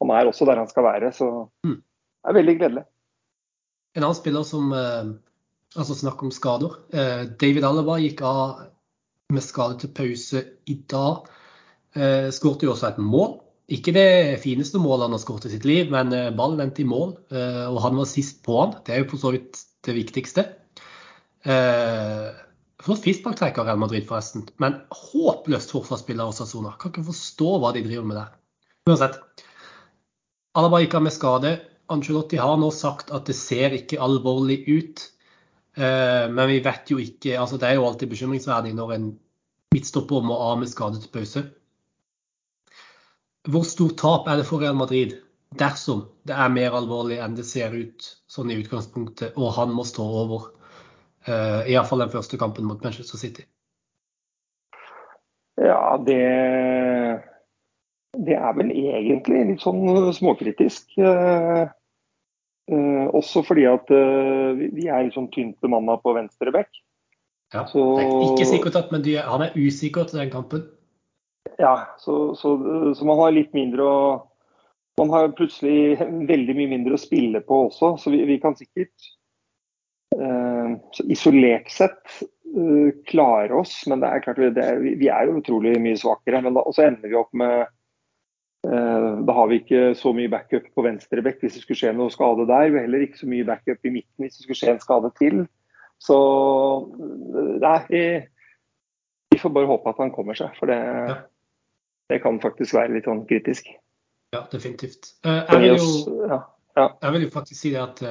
han 0.02 0.14
er 0.16 0.30
også 0.30 0.48
der 0.50 0.62
han 0.62 0.70
skal 0.72 0.88
være. 0.88 1.12
Så 1.16 1.28
mm. 1.66 1.76
det 1.78 2.32
er 2.32 2.40
veldig 2.40 2.56
gledelig. 2.62 2.86
En 3.98 4.06
annen 4.06 4.18
spiller 4.18 4.46
som 4.48 4.74
eh, 4.76 5.12
altså 5.76 5.98
snakk 5.98 6.24
om 6.26 6.34
skader. 6.34 6.80
Eh, 6.94 7.28
David 7.42 7.68
Alaba 7.68 8.00
gikk 8.02 8.24
av 8.26 8.66
med 9.34 9.46
skade 9.46 9.78
til 9.84 9.94
pause 9.94 10.44
i 10.70 10.80
dag. 10.90 11.30
Skårte 12.34 12.66
jo 12.66 12.72
også 12.74 12.88
et 12.92 13.00
mål. 13.02 13.40
Ikke 13.74 13.94
det 13.94 14.38
fineste 14.42 14.82
målet 14.82 15.08
han 15.08 15.14
har 15.14 15.22
skåret 15.22 15.46
i 15.46 15.52
sitt 15.54 15.66
liv, 15.66 15.90
men 15.94 16.14
ballen 16.38 16.62
endte 16.64 16.82
i 16.82 16.88
mål, 16.90 17.16
og 17.34 17.80
han 17.82 17.98
var 17.98 18.08
sist 18.10 18.44
på 18.46 18.56
han. 18.58 18.76
Det 18.86 18.94
er 18.94 19.02
jo 19.04 19.08
for 19.12 19.22
så 19.22 19.32
vidt 19.34 19.58
det 19.86 19.96
viktigste. 19.98 20.46
Flott 22.80 23.04
frisparktrekk 23.04 23.58
av 23.60 23.68
Real 23.68 23.80
Madrid, 23.82 24.06
forresten. 24.08 24.46
Men 24.64 24.78
håpløst 24.96 25.74
forsvarsspiller 25.76 26.32
og 26.32 26.36
Sassona 26.38 26.76
Kan 26.80 26.94
ikke 26.94 27.10
forstå 27.10 27.58
hva 27.60 27.74
de 27.76 27.84
driver 27.84 28.08
med 28.08 28.20
der. 28.22 28.30
Uansett. 28.88 29.20
Alaba 30.58 30.80
gikk 30.82 30.96
av 30.96 31.06
med 31.06 31.16
skade. 31.16 31.54
Angelotti 31.92 32.40
har 32.40 32.58
nå 32.62 32.70
sagt 32.74 33.12
at 33.16 33.28
det 33.28 33.36
ser 33.38 33.76
ikke 33.76 34.00
alvorlig 34.02 34.62
ut. 34.70 35.04
Eh, 35.76 36.26
men 36.32 36.46
vi 36.50 36.60
vet 36.66 36.92
jo 36.92 36.98
ikke 37.02 37.38
altså 37.40 37.60
Det 37.60 37.68
er 37.70 37.78
jo 37.78 37.86
alltid 37.88 38.10
bekymringsverdig 38.12 38.74
når 38.78 38.94
en 38.96 39.10
midtstopper 39.74 40.24
må 40.26 40.38
av 40.50 40.60
med 40.62 40.72
skade 40.72 41.02
til 41.02 41.12
pause. 41.14 41.44
Hvor 43.50 43.66
stort 43.68 43.98
tap 44.00 44.28
er 44.28 44.40
det 44.40 44.48
for 44.48 44.64
Real 44.64 44.78
Madrid 44.78 45.18
dersom 45.60 46.06
det 46.30 46.36
er 46.38 46.52
mer 46.54 46.76
alvorlig 46.78 47.20
enn 47.24 47.36
det 47.38 47.46
ser 47.48 47.74
ut 47.74 48.08
sånn 48.30 48.52
i 48.54 48.58
utgangspunktet, 48.62 49.38
og 49.38 49.56
han 49.56 49.72
må 49.74 49.86
stå 49.88 50.06
over 50.24 50.50
Uh, 51.28 51.68
Iallfall 51.68 52.06
den 52.06 52.14
første 52.14 52.38
kampen 52.40 52.68
mot 52.68 52.84
Manchester 52.84 53.20
City. 53.20 53.44
Ja, 55.60 55.98
det 56.00 56.22
Det 58.16 58.36
er 58.36 58.54
vel 58.58 58.72
egentlig 58.72 59.44
litt 59.52 59.62
sånn 59.62 59.84
småkritisk. 60.16 60.96
Uh, 60.98 61.68
uh, 62.72 63.06
også 63.14 63.44
fordi 63.46 63.68
at 63.70 63.92
vi 63.92 64.88
er 64.88 65.12
sånn 65.14 65.30
tynt 65.36 65.60
bemanna 65.62 66.00
på 66.00 66.16
venstre 66.16 66.56
back. 66.56 66.72
Ja, 67.54 67.66
så, 67.66 67.84
det 67.98 68.06
er 68.06 68.26
ikke 68.32 68.50
sikkert 68.50 68.78
at 68.78 68.92
men 68.94 69.06
han 69.26 69.42
er 69.42 69.56
usikker 69.58 70.06
til 70.08 70.22
den 70.22 70.34
kampen. 70.34 70.68
Ja, 71.60 71.90
så, 71.98 72.36
så, 72.38 72.56
så 72.96 73.06
man 73.06 73.18
har 73.20 73.36
litt 73.36 73.56
mindre 73.58 73.86
å 73.86 74.02
Man 75.00 75.14
har 75.14 75.30
plutselig 75.32 75.96
veldig 76.32 76.54
mye 76.58 76.72
mindre 76.74 76.98
å 76.98 77.00
spille 77.00 77.40
på 77.40 77.62
også, 77.70 77.94
så 78.02 78.12
vi, 78.12 78.18
vi 78.28 78.36
kan 78.44 78.58
sikkert 78.60 78.92
Eh, 79.00 79.19
så 80.16 81.04
isolert 81.06 81.70
sett 81.72 82.22
uh, 82.58 82.90
klare 83.06 83.54
oss, 83.54 83.84
men 83.88 84.02
det 84.02 84.10
er 84.10 84.24
klart 84.24 84.42
det 84.56 84.64
er, 84.64 84.80
vi 84.82 85.10
er 85.12 85.28
jo 85.28 85.38
utrolig 85.40 85.76
mye 85.82 86.00
svakere. 86.00 86.42
Men 86.46 86.58
da, 86.58 86.64
så 86.74 86.88
ender 86.88 87.12
vi 87.12 87.20
opp 87.20 87.32
med 87.38 87.68
uh, 88.68 89.12
Da 89.28 89.36
har 89.38 89.52
vi 89.52 89.62
ikke 89.62 89.84
så 90.00 90.14
mye 90.16 90.32
backup 90.32 90.68
på 90.76 90.86
venstre 90.86 91.24
bekk 91.26 91.44
hvis 91.44 91.60
det 91.60 91.64
skulle 91.66 91.82
skje 91.84 91.96
noe 91.98 92.14
skade 92.14 92.48
der. 92.50 92.72
Vi 92.72 92.80
har 92.80 92.88
heller 92.88 93.06
ikke 93.06 93.22
så 93.22 93.30
mye 93.30 93.48
backup 93.48 93.86
i 93.86 93.94
midten 94.00 94.26
hvis 94.26 94.40
det 94.40 94.48
skulle 94.48 94.62
skje 94.62 94.76
en 94.76 94.84
skade 94.84 95.14
til. 95.20 95.44
Så 96.00 96.18
nei, 97.60 97.78
vi, 97.92 98.04
vi 99.34 99.40
får 99.42 99.54
bare 99.56 99.70
håpe 99.70 99.94
at 99.94 100.02
han 100.02 100.16
kommer 100.16 100.38
seg. 100.40 100.56
For 100.60 100.72
det, 100.72 100.80
ja. 100.80 101.20
det 102.14 102.22
kan 102.24 102.40
faktisk 102.44 102.78
være 102.80 102.96
litt 102.96 103.10
sånn 103.10 103.26
kritisk. 103.30 103.68
Ja, 104.34 104.46
definitivt. 104.52 105.16
jeg, 105.26 105.58
vil 105.58 105.72
jo, 105.74 106.26
ja, 106.30 106.44
ja. 106.78 106.86
jeg 107.02 107.16
vil 107.16 107.24
jo 107.26 107.32
faktisk 107.34 107.64
si 107.64 107.72
det 107.74 107.82
at 107.82 108.04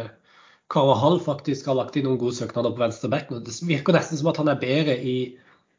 Carvahall 0.72 1.18
faktisk 1.24 1.68
har 1.70 1.78
lagt 1.78 1.96
inn 1.96 2.04
noen 2.04 2.20
gode 2.20 2.36
søknader 2.36 2.74
på 2.74 2.82
venstre 2.82 3.08
back. 3.12 3.30
Det 3.32 3.54
virker 3.64 3.96
nesten 3.96 4.20
som 4.20 4.30
at 4.32 4.40
han 4.40 4.50
er 4.52 4.60
bedre 4.60 4.96
i 5.00 5.18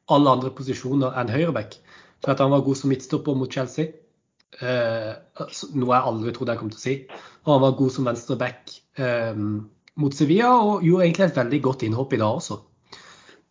alle 0.10 0.31
andre 0.34 0.51
posisjoner 0.55 1.17
enn 1.22 1.29
høyreback. 1.29 1.77
For 2.24 2.34
at 2.34 2.41
han 2.43 2.51
var 2.51 2.65
god 2.65 2.79
som 2.79 2.91
midtstopper 2.91 3.38
mot 3.38 3.53
Chelsea, 3.53 3.93
eh, 4.60 5.12
noe 5.77 5.93
jeg 5.93 6.10
aldri 6.12 6.34
trodde 6.36 6.55
jeg 6.55 6.62
kom 6.62 6.72
til 6.74 6.79
å 6.79 6.86
si. 6.86 6.96
Og 7.46 7.53
han 7.53 7.63
var 7.67 7.77
god 7.79 7.93
som 7.96 8.10
venstre 8.10 8.39
back 8.39 8.74
eh, 8.98 9.38
mot 10.00 10.15
Sevilla, 10.15 10.55
og 10.58 10.84
gjorde 10.88 11.05
egentlig 11.05 11.27
et 11.29 11.39
veldig 11.43 11.62
godt 11.69 11.86
innhopp 11.88 12.17
i 12.17 12.22
dag 12.24 12.41
også. 12.41 12.60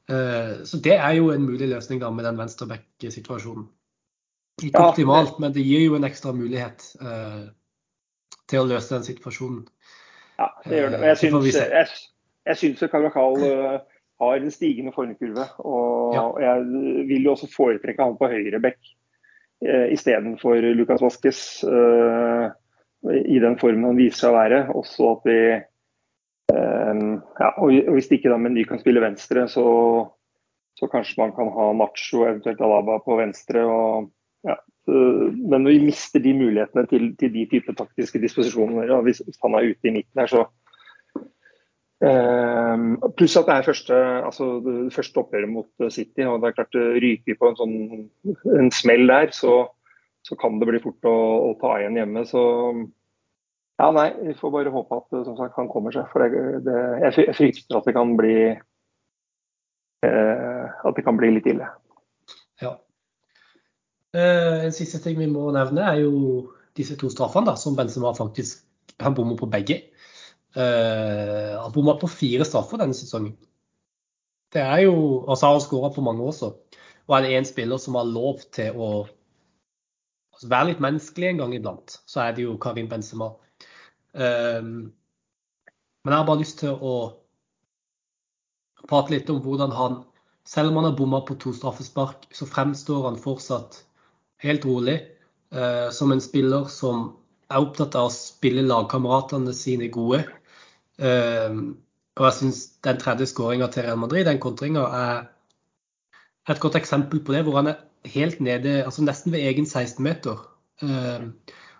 Eh, 0.08 0.52
så 0.68 0.82
det 0.84 0.96
er 0.96 1.16
jo 1.20 1.30
en 1.32 1.46
mulig 1.46 1.68
løsning 1.70 2.02
da 2.02 2.10
med 2.14 2.26
den 2.26 2.40
venstre 2.40 2.68
back-situasjonen. 2.70 3.68
Ikke 4.58 4.74
ja, 4.74 4.90
optimalt, 4.90 5.38
men 5.38 5.54
det 5.54 5.62
gir 5.62 5.84
jo 5.86 5.94
en 5.94 6.06
ekstra 6.08 6.32
mulighet 6.34 6.82
eh, 6.98 7.42
til 8.50 8.64
å 8.64 8.68
løse 8.68 8.96
den 8.96 9.06
situasjonen. 9.06 9.66
Ja, 10.38 10.48
det 10.64 10.78
gjør 10.78 10.92
det. 10.92 11.00
Men 11.00 11.10
jeg 11.10 11.20
syns, 11.22 11.56
jeg, 11.56 11.86
jeg 12.46 12.60
syns 12.60 12.82
uh, 12.84 13.80
har 14.22 14.38
en 14.38 14.54
stigende 14.54 14.94
formkurve. 14.94 15.46
Og 15.58 16.14
ja. 16.14 16.24
jeg 16.44 16.66
vil 17.10 17.26
jo 17.26 17.34
også 17.34 17.50
foretrekke 17.54 18.04
han 18.04 18.18
på 18.18 18.30
høyre 18.30 18.62
bekk 18.62 18.78
uh, 19.66 19.88
istedenfor 19.94 20.62
Lucas 20.78 21.02
Vasques. 21.02 21.42
Uh, 21.64 22.50
I 23.08 23.40
den 23.42 23.58
formen 23.58 23.90
han 23.90 23.98
viser 23.98 24.26
seg 24.26 24.30
å 24.30 24.38
være. 24.38 24.62
Også 24.78 25.10
at 25.16 25.26
vi 25.28 25.40
um, 26.54 27.18
ja, 27.40 27.50
og 27.58 27.92
Hvis 27.96 28.10
ikke 28.14 28.30
da 28.30 28.38
Meny 28.40 28.66
kan 28.68 28.80
spille 28.82 29.02
venstre, 29.02 29.48
så, 29.50 29.66
så 30.78 30.90
kanskje 30.92 31.18
man 31.22 31.34
kan 31.34 31.50
ha 31.54 31.72
Nacho, 31.74 32.24
eventuelt 32.28 32.62
Alaba 32.62 33.00
på 33.02 33.18
venstre. 33.18 33.66
og 33.66 34.12
ja, 34.46 34.54
men 34.88 35.66
vi 35.68 35.78
mister 35.82 36.22
de 36.22 36.32
mulighetene 36.36 36.86
til, 36.88 37.10
til 37.20 37.32
de 37.34 37.44
type 37.50 37.74
taktiske 37.76 38.20
disposisjoner. 38.22 38.88
Ja, 38.88 39.00
hvis, 39.04 39.22
han 39.42 39.56
er 39.56 39.70
ute 39.72 39.90
i 39.90 39.94
midten 39.98 40.22
her, 40.22 40.30
så 40.30 40.44
um, 42.04 42.96
Pluss 43.18 43.36
at 43.36 43.48
det 43.48 43.56
er 43.56 43.66
første, 43.68 43.98
altså, 44.28 44.50
det 44.64 44.94
første 44.94 45.20
oppgjøret 45.20 45.52
mot 45.52 45.90
City. 45.92 46.24
og 46.24 46.40
det 46.40 46.50
er 46.50 46.58
klart 46.60 46.78
Ryker 46.78 47.32
vi 47.32 47.36
på 47.38 47.50
en, 47.50 47.58
sånn, 47.58 47.76
en 48.60 48.72
smell 48.72 49.04
der, 49.10 49.34
så, 49.36 49.58
så, 50.24 50.38
kan 50.40 50.60
det 50.60 50.70
bli 50.70 50.80
fort 50.84 51.10
å, 51.10 51.16
å 51.50 51.52
ta 51.60 51.76
igjen 51.80 52.00
hjemme. 52.00 52.24
Så 52.28 52.42
Ja, 53.78 53.92
nei, 53.94 54.08
vi 54.24 54.34
får 54.34 54.50
bare 54.50 54.74
håpe 54.74 54.96
at 54.96 55.20
sagt, 55.28 55.54
han 55.54 55.68
kommer 55.70 55.94
seg. 55.94 56.08
For 56.10 56.24
det, 56.24 56.64
det, 56.66 56.80
jeg 57.04 57.36
frykter 57.36 57.78
at 57.78 57.86
det 57.86 57.94
kan 57.94 58.16
bli 58.18 58.38
eh, 60.08 60.64
at 60.66 60.96
det 60.96 61.04
kan 61.06 61.18
bli 61.20 61.30
litt 61.36 61.46
ille. 61.46 61.68
Ja. 62.62 62.74
Eh, 64.16 64.64
en 64.64 64.72
siste 64.72 65.00
ting 65.04 65.18
vi 65.20 65.28
må 65.28 65.50
nevne, 65.52 65.84
er 65.84 66.00
jo 66.06 66.48
disse 66.78 66.96
to 66.96 67.10
straffene 67.12 67.50
da, 67.50 67.56
som 67.60 67.76
Benzema 67.76 68.14
faktisk 68.16 68.64
han 69.02 69.14
bommer 69.14 69.36
på 69.38 69.48
begge. 69.50 69.82
Uh, 70.56 71.54
han 71.60 71.72
bomma 71.74 71.94
på 72.00 72.08
fire 72.10 72.46
straffer 72.48 72.80
denne 72.80 72.96
sesongen. 72.96 73.34
Det 74.50 74.62
er 74.62 74.86
jo, 74.86 74.94
og 75.20 75.36
så 75.36 75.46
har 75.46 75.58
han 75.58 75.62
skåra 75.62 75.90
på 75.94 76.02
mange 76.02 76.24
også. 76.24 76.48
Og 77.06 77.14
er 77.14 77.24
det 77.24 77.34
én 77.36 77.46
spiller 77.46 77.78
som 77.78 77.98
har 77.98 78.08
lov 78.08 78.40
til 78.56 78.74
å 78.74 78.88
altså 80.34 80.48
være 80.50 80.70
litt 80.70 80.82
menneskelig 80.82 81.28
en 81.28 81.42
gang 81.42 81.54
iblant, 81.54 81.98
så 82.08 82.24
er 82.24 82.34
det 82.34 82.46
jo 82.46 82.56
Karim 82.62 82.88
Benzema. 82.90 83.32
Uh, 84.16 84.88
men 86.02 86.14
jeg 86.14 86.16
har 86.16 86.28
bare 86.30 86.42
lyst 86.42 86.58
til 86.62 86.74
å 86.74 86.94
prate 88.88 89.12
litt 89.12 89.30
om 89.30 89.42
hvordan 89.44 89.74
han, 89.76 90.00
selv 90.48 90.72
om 90.72 90.80
han 90.80 90.90
har 90.90 90.98
bomma 90.98 91.20
på 91.28 91.36
to 91.42 91.52
straffespark, 91.52 92.24
så 92.32 92.48
fremstår 92.48 93.10
han 93.10 93.20
fortsatt 93.20 93.82
helt 94.44 94.66
rolig 94.66 94.98
uh, 95.54 95.90
som 95.94 96.12
en 96.12 96.22
spiller 96.22 96.68
som 96.72 97.10
er 97.48 97.64
opptatt 97.64 97.96
av 97.96 98.08
å 98.08 98.14
spille 98.14 98.66
lagkameratene 98.66 99.54
sine 99.56 99.90
gode. 99.92 100.24
Uh, 101.00 101.74
og 102.18 102.26
jeg 102.26 102.36
syns 102.40 102.62
den 102.84 102.98
tredje 103.00 103.28
skåringa 103.30 103.70
til 103.72 103.86
Real 103.86 104.00
Madrid, 104.00 104.26
den 104.26 104.42
kontringa, 104.42 104.84
er 104.88 105.28
et 106.50 106.60
godt 106.60 106.78
eksempel 106.80 107.22
på 107.22 107.34
det. 107.34 107.44
Hvor 107.46 107.60
han 107.60 107.72
er 107.72 107.84
helt 108.08 108.40
nede, 108.44 108.82
altså 108.84 109.06
nesten 109.06 109.34
ved 109.34 109.46
egen 109.46 109.68
16-meter. 109.68 110.42
Uh, 110.82 111.30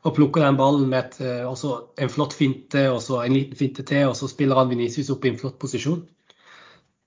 og 0.07 0.15
plukker 0.15 0.45
den 0.45 0.57
ballen 0.57 0.87
med 0.89 1.19
et, 1.19 1.19
en 1.19 2.11
flott 2.13 2.33
finte 2.39 2.85
og 2.87 3.01
så 3.03 3.19
en 3.25 3.35
liten 3.35 3.59
finte 3.59 3.83
til, 3.83 4.07
og 4.07 4.15
så 4.17 4.29
spiller 4.31 4.61
han 4.61 4.71
Venicius 4.71 5.11
opp 5.11 5.27
i 5.27 5.33
en 5.33 5.41
flott 5.41 5.59
posisjon. 5.59 6.05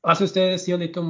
Jeg 0.02 0.18
syns 0.18 0.32
det 0.34 0.44
sier 0.64 0.80
litt 0.82 0.96
om 0.98 1.10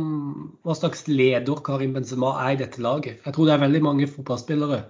hva 0.67 0.73
slags 0.75 1.05
leder 1.07 1.61
Karim 1.63 1.93
Benzema 1.95 2.33
er 2.43 2.55
i 2.55 2.59
dette 2.59 2.81
laget. 2.83 3.21
Jeg 3.23 3.35
tror 3.35 3.47
det 3.47 3.53
er 3.53 3.61
veldig 3.61 3.81
mange 3.85 4.07
fotballspillere, 4.11 4.81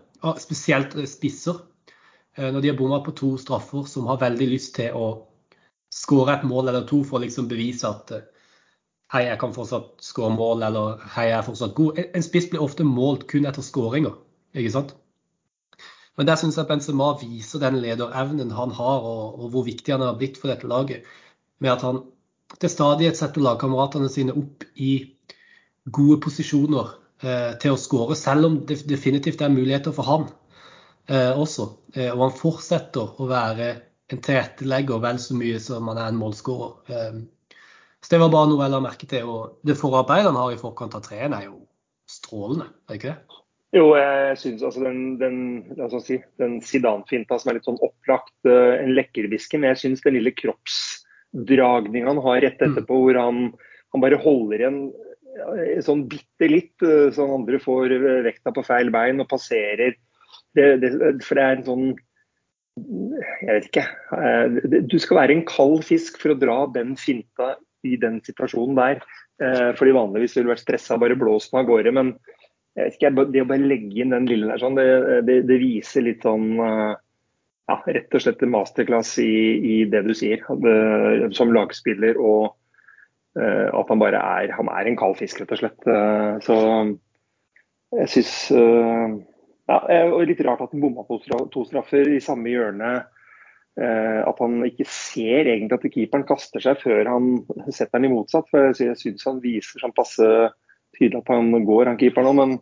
spesielt 0.41 0.95
spisser, 1.09 1.59
uh, 1.61 2.47
når 2.47 2.63
de 2.63 2.71
har 2.71 2.79
bomma 2.79 3.01
på 3.05 3.13
to 3.19 3.35
straffer, 3.37 3.85
som 3.85 4.09
har 4.09 4.21
veldig 4.23 4.47
lyst 4.49 4.73
til 4.79 4.97
å 4.97 5.07
skåre 5.93 6.39
et 6.39 6.47
mål 6.49 6.71
eller 6.71 6.87
to 6.89 7.03
for 7.05 7.19
å 7.19 7.25
liksom 7.25 7.49
bevise 7.51 7.85
at 7.85 8.15
uh, 8.15 8.23
hei, 9.13 9.27
jeg 9.27 9.37
kan 9.43 9.53
fortsatt 9.53 10.01
skåre 10.01 10.33
mål, 10.33 10.65
eller 10.65 11.03
hei, 11.17 11.27
jeg 11.29 11.37
er 11.37 11.45
fortsatt 11.51 11.77
god. 11.77 12.01
En 12.01 12.25
spiss 12.25 12.49
blir 12.49 12.63
ofte 12.65 12.87
målt 12.87 13.27
kun 13.29 13.45
etter 13.49 13.65
skåringer, 13.65 14.15
ikke 14.57 14.73
sant? 14.73 14.95
Men 16.17 16.27
der 16.27 16.39
syns 16.39 16.57
jeg 16.59 16.67
Benzema 16.67 17.13
viser 17.21 17.61
den 17.61 17.77
lederevnen 17.83 18.51
han 18.55 18.73
har, 18.77 19.05
og, 19.05 19.37
og, 19.37 19.45
hvor 19.53 19.67
viktig 19.67 19.93
han 19.93 20.03
har 20.05 20.17
blitt 20.19 20.41
for 20.41 20.51
dette 20.51 20.67
laget. 20.69 21.05
Med 21.61 21.75
at 21.75 21.85
han 21.85 22.01
til 22.59 22.71
stadighet 22.71 23.19
setter 23.19 23.43
lagkameratene 23.45 24.09
sine 24.11 24.35
opp 24.37 24.65
i 24.75 24.93
gode 25.91 26.19
posisjoner 26.25 26.91
eh, 27.23 27.51
til 27.61 27.75
å 27.75 27.79
skåre, 27.79 28.17
selv 28.19 28.49
om 28.49 28.59
det 28.67 28.81
definitivt 28.89 29.41
er 29.41 29.53
muligheter 29.53 29.95
for 29.95 30.09
han 30.09 30.27
eh, 31.07 31.31
også. 31.31 31.69
Eh, 31.95 32.11
og 32.11 32.27
han 32.27 32.37
fortsetter 32.37 33.21
å 33.21 33.29
være 33.29 33.71
en 34.11 34.23
tilrettelegger 34.23 35.01
vel 35.03 35.19
så 35.23 35.37
mye 35.39 35.59
som 35.63 35.87
han 35.91 36.01
er 36.01 36.11
en 36.11 36.19
målskårer. 36.19 36.73
Eh, 36.91 37.57
så 38.01 38.15
det 38.15 38.21
var 38.23 38.33
bare 38.33 38.49
noe 38.49 38.65
jeg 38.65 38.73
la 38.73 38.81
merke 38.83 39.09
til. 39.09 39.29
Og 39.29 39.67
det 39.67 39.77
forarbeidet 39.79 40.31
han 40.31 40.39
har 40.39 40.53
i 40.53 40.61
forkant 40.61 40.97
av 40.97 41.05
treen 41.05 41.35
er 41.37 41.47
jo 41.47 41.61
strålende, 42.09 42.67
er 42.89 42.91
det 42.91 42.99
ikke 42.99 43.13
det? 43.13 43.37
Jo, 43.71 43.85
jeg 43.95 44.35
syns 44.41 44.63
altså 44.67 44.81
den, 44.83 44.97
den, 45.21 45.35
si, 46.03 46.17
den 46.41 46.57
Zidane-finta 46.65 47.37
som 47.39 47.51
er 47.51 47.55
litt 47.55 47.69
sånn 47.69 47.79
opplagt, 47.79 48.33
uh, 48.43 48.75
en 48.75 48.91
lekkerbiske, 48.97 49.55
men 49.55 49.71
jeg 49.71 49.79
syns 49.85 50.03
den 50.03 50.17
lille 50.17 50.33
kroppsdragninga 51.31 52.07
han 52.07 52.17
har 52.17 52.41
rett 52.41 52.61
mm. 52.61 52.71
etterpå, 52.71 52.99
hvor 53.05 53.19
han, 53.19 53.41
han, 53.93 54.03
bare 54.03 54.19
holder 54.19 54.59
igjen 54.59 54.81
sånn 55.81 56.05
bitte 56.11 56.47
litt, 56.49 56.75
uh, 56.83 57.09
så 57.11 57.27
andre 57.37 57.59
får 57.59 57.93
vekta 58.25 58.51
på 58.51 58.63
feil 58.67 58.91
bein 58.91 59.23
og 59.23 59.29
passerer. 59.31 59.95
Det, 60.55 60.65
det, 60.81 60.91
for 61.23 61.39
det 61.39 61.43
er 61.43 61.57
en 61.57 61.67
sånn 61.67 61.85
Jeg 63.43 63.47
vet 63.47 63.65
ikke. 63.67 63.83
Du 64.87 64.97
skal 64.99 65.17
være 65.17 65.35
en 65.35 65.45
kald 65.47 65.83
fisk 65.83 66.19
for 66.21 66.33
å 66.33 66.39
dra 66.39 66.57
den 66.71 66.95
finta 66.99 67.55
i 67.87 67.97
den 67.99 68.21
situasjonen 68.23 68.77
der. 68.77 69.01
Eh, 69.43 69.71
fordi 69.77 69.95
vanligvis 69.95 70.37
ville 70.37 70.47
du 70.47 70.53
vært 70.53 70.63
stressa 70.63 70.97
bare 71.01 71.17
blåst 71.19 71.51
den 71.51 71.61
av 71.61 71.67
gårde. 71.67 71.93
Men 71.97 72.13
jeg 72.77 72.85
vet 72.85 72.97
ikke, 72.97 73.25
det 73.33 73.43
å 73.43 73.49
bare 73.49 73.69
legge 73.73 74.03
inn 74.03 74.15
den 74.15 74.27
lille 74.29 74.47
der 74.51 74.61
sånn, 74.61 74.79
det, 74.79 75.41
det, 75.49 75.59
viser 75.61 76.05
litt 76.05 76.23
sånn 76.25 76.53
eh, 76.63 76.93
ja, 77.71 77.77
rett 77.95 78.17
og 78.17 78.23
slett 78.23 78.43
en 78.43 78.53
masterclass 78.53 79.13
i, 79.23 79.31
i 79.73 79.77
det 79.89 80.03
du 80.07 80.11
sier. 80.17 80.43
Det, 80.63 81.31
som 81.37 81.53
lagspiller 81.55 82.19
og 82.19 82.51
uh, 83.39 83.67
at 83.71 83.93
han 83.93 84.01
bare 84.01 84.19
er 84.41 84.53
han 84.57 84.69
er 84.73 84.89
en 84.89 84.99
kald 84.99 85.15
fisk, 85.21 85.39
rett 85.41 85.55
og 85.55 85.61
slett. 85.63 85.87
Uh, 85.87 86.35
så 86.43 86.57
jeg 88.01 88.11
syns 88.17 88.35
uh, 88.55 89.17
ja, 89.71 89.79
er 89.87 90.13
litt 90.27 90.43
rart 90.43 90.63
at 90.63 90.75
han 90.75 90.83
bomma 90.83 91.07
på 91.07 91.21
to 91.23 91.65
straffer 91.69 92.11
i 92.11 92.21
samme 92.23 92.51
hjørne 92.51 92.99
Eh, 93.79 94.19
at 94.27 94.39
han 94.43 94.59
ikke 94.67 94.83
ser 94.91 95.47
egentlig 95.47 95.77
at 95.77 95.85
keeperen 95.93 96.25
kaster 96.27 96.59
seg 96.59 96.81
før 96.81 97.07
han 97.07 97.29
setter 97.71 97.95
den 97.95 98.09
i 98.09 98.13
motsatt. 98.13 98.49
for 98.51 98.75
Jeg 98.75 98.97
syns 98.99 99.23
han 99.27 99.39
viser 99.43 99.79
sånn 99.79 99.95
passe 99.95 100.27
tydelig 100.97 101.21
at 101.21 101.31
han 101.31 101.55
går, 101.65 101.87
han 101.87 101.99
keeperen 102.01 102.33
òg. 102.33 102.39
Men 102.41 102.57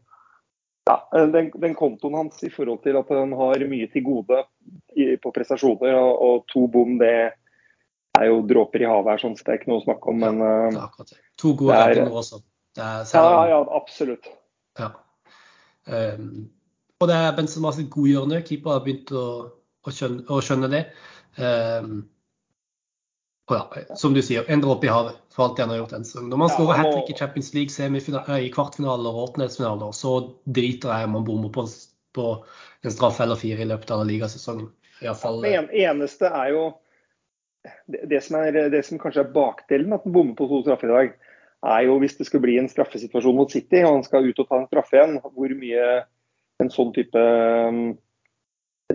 ja, 0.89 0.95
eh, 1.15 1.27
den, 1.35 1.51
den, 1.61 1.75
kontoen 1.77 2.17
hans 2.17 2.41
i 2.45 2.51
forhold 2.53 2.81
til 2.85 2.97
at 2.99 3.11
han 3.13 3.35
har 3.39 3.65
mye 3.69 3.89
til 3.93 4.05
gode 4.07 4.41
i, 4.95 5.13
på 5.21 5.33
prestasjoner, 5.35 5.95
og, 5.95 6.13
og, 6.25 6.47
to 6.51 6.65
bom, 6.71 6.97
det 7.01 7.13
er 8.19 8.25
jo 8.27 8.41
dråper 8.49 8.83
i 8.83 8.89
havet 8.89 9.13
her, 9.13 9.21
sånn, 9.21 9.37
så 9.37 9.45
det 9.45 9.53
er 9.53 9.61
ikke 9.61 9.71
noe 9.71 9.83
å 9.83 9.85
snakke 9.85 10.11
om. 10.11 10.25
Men 10.25 10.79
akkurat. 10.81 11.13
To 11.39 11.53
gode 11.59 11.77
redninger 11.77 12.17
også. 12.23 12.41
Ja, 12.79 13.03
ja, 13.49 13.61
absolutt. 13.75 14.27
Ja. 14.79 14.91
Um, 15.89 16.49
og 16.99 17.07
det 17.09 17.15
er 17.15 17.37
Benzema 17.37 17.71
sitt 17.73 17.87
godgjørende. 17.93 18.41
Keeper 18.45 18.75
har 18.75 18.83
begynt 18.83 19.13
å 19.15 19.23
å 19.87 19.93
skjønne, 19.93 20.25
å 20.29 20.39
skjønne 20.43 20.69
det. 20.71 20.81
Um, 21.39 22.01
ja, 23.57 23.95
som 23.95 24.13
du 24.13 24.21
sier, 24.21 24.45
en 24.47 24.61
dråpe 24.61 24.87
i 24.87 24.91
havet 24.91 25.17
for 25.33 25.45
alt 25.45 25.57
det 25.57 25.63
han 25.63 25.71
har 25.73 25.79
gjort. 25.81 25.93
En 25.97 26.29
Når 26.29 26.41
man 26.41 26.51
skårer 26.51 26.73
ja, 26.73 26.81
hat 26.81 26.91
trick 26.93 27.09
i 27.13 27.17
Champions 27.19 27.53
League 27.53 28.39
i 28.39 28.51
kvartfinaler 28.53 29.15
og 29.15 29.29
åttendelsfinaler, 29.29 29.95
så 29.95 30.13
driter 30.45 30.93
jeg 30.93 31.07
om 31.07 31.17
man 31.17 31.25
bommer 31.27 31.53
på, 31.53 31.65
på, 32.15 32.27
en 32.83 32.95
straffe 32.95 33.23
eller 33.23 33.39
fire 33.39 33.63
i 33.63 33.69
løpet 33.69 33.93
av 33.95 34.05
ligasesongen. 34.07 34.69
Iallfall. 34.99 35.41
Det 35.45 35.55
eneste 35.79 36.27
er 36.27 36.51
jo 36.51 36.63
det, 37.87 38.03
det, 38.11 38.19
som 38.25 38.35
er, 38.41 38.57
det 38.73 38.83
som 38.87 38.99
kanskje 38.99 39.23
er 39.23 39.33
bakdelen 39.35 39.95
at 39.95 40.03
han 40.03 40.15
bommer 40.15 40.35
på 40.35 40.47
to 40.49 40.61
straffer 40.65 40.91
i 40.91 40.95
dag, 40.97 41.17
er 41.69 41.87
jo 41.87 41.97
hvis 41.99 42.17
det 42.19 42.27
skulle 42.27 42.45
bli 42.45 42.57
en 42.59 42.69
straffesituasjon 42.71 43.35
mot 43.35 43.51
City 43.51 43.81
og 43.83 43.97
han 43.97 44.05
skal 44.05 44.27
ut 44.27 44.39
og 44.39 44.47
ta 44.47 44.61
en 44.61 44.69
straffe 44.69 44.95
igjen, 44.95 45.17
hvor 45.23 45.55
mye 45.63 45.87
en 46.59 46.71
sånn 46.71 46.93
type 46.95 47.23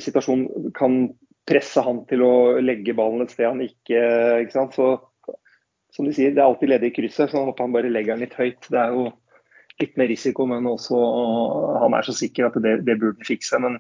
situasjon 0.01 0.73
kan 0.77 1.07
presse 1.49 1.83
han 1.85 2.03
til 2.09 2.23
å 2.25 2.35
legge 2.65 2.97
ballen 2.97 3.25
et 3.25 3.35
sted 3.35 3.49
han 3.51 3.63
ikke 3.65 4.01
ikke 4.45 4.57
sant? 4.57 4.77
Så 4.77 4.95
som 5.95 6.09
de 6.09 6.15
sier, 6.15 6.33
det 6.35 6.43
er 6.43 6.49
alltid 6.49 6.73
ledig 6.73 6.91
i 6.91 6.95
krysset, 6.97 7.31
så 7.31 7.39
han 7.39 7.51
håper 7.53 7.69
han 7.69 7.75
bare 7.77 7.91
legger 7.93 8.17
den 8.17 8.25
litt 8.25 8.35
høyt. 8.35 8.67
Det 8.67 8.81
er 8.81 8.95
jo 8.97 9.05
litt 9.83 9.99
mer 10.01 10.09
risiko, 10.11 10.47
men 10.51 10.67
også 10.67 10.99
han 11.85 11.95
er 11.95 12.07
så 12.07 12.15
sikker 12.17 12.49
at 12.49 12.57
det, 12.65 12.81
det 12.87 12.97
burde 12.99 13.21
han 13.21 13.29
fikse. 13.29 13.61
Men 13.63 13.79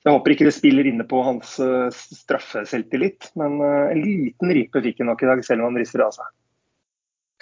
jeg 0.00 0.14
håper 0.14 0.34
ikke 0.34 0.46
det 0.48 0.54
spiller 0.56 0.88
inne 0.88 1.04
på 1.08 1.20
hans 1.26 1.58
uh, 1.60 1.92
straffeselvtillit. 1.92 3.32
Men 3.40 3.58
uh, 3.60 3.90
en 3.92 4.00
liten 4.00 4.54
ripe 4.56 4.80
fikk 4.86 5.02
han 5.02 5.12
nok 5.12 5.24
i 5.24 5.28
dag, 5.28 5.42
selv 5.44 5.64
om 5.64 5.68
han 5.68 5.80
rister 5.82 6.04
av 6.06 6.14
seg. 6.16 6.30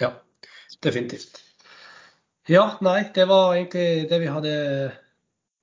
Ja, 0.03 0.11
definitivt. 0.83 1.39
Ja, 2.49 2.65
nei, 2.83 3.03
det 3.15 3.29
var 3.29 3.53
egentlig 3.55 4.09
det 4.09 4.19
vi 4.19 4.33
hadde 4.33 4.53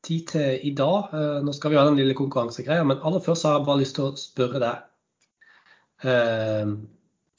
tid 0.07 0.27
til 0.31 0.67
i 0.69 0.73
dag. 0.77 1.13
Eh, 1.15 1.39
nå 1.45 1.55
skal 1.57 1.73
vi 1.73 1.79
ha 1.79 1.85
den 1.89 1.99
lille 1.99 2.17
konkurransegreia, 2.19 2.85
men 2.87 3.03
aller 3.03 3.23
først 3.25 3.47
har 3.47 3.59
jeg 3.59 3.67
bare 3.69 3.83
lyst 3.83 3.97
til 3.99 4.09
å 4.09 4.19
spørre 4.21 4.63
deg. 4.63 4.85
Uh, 6.05 6.77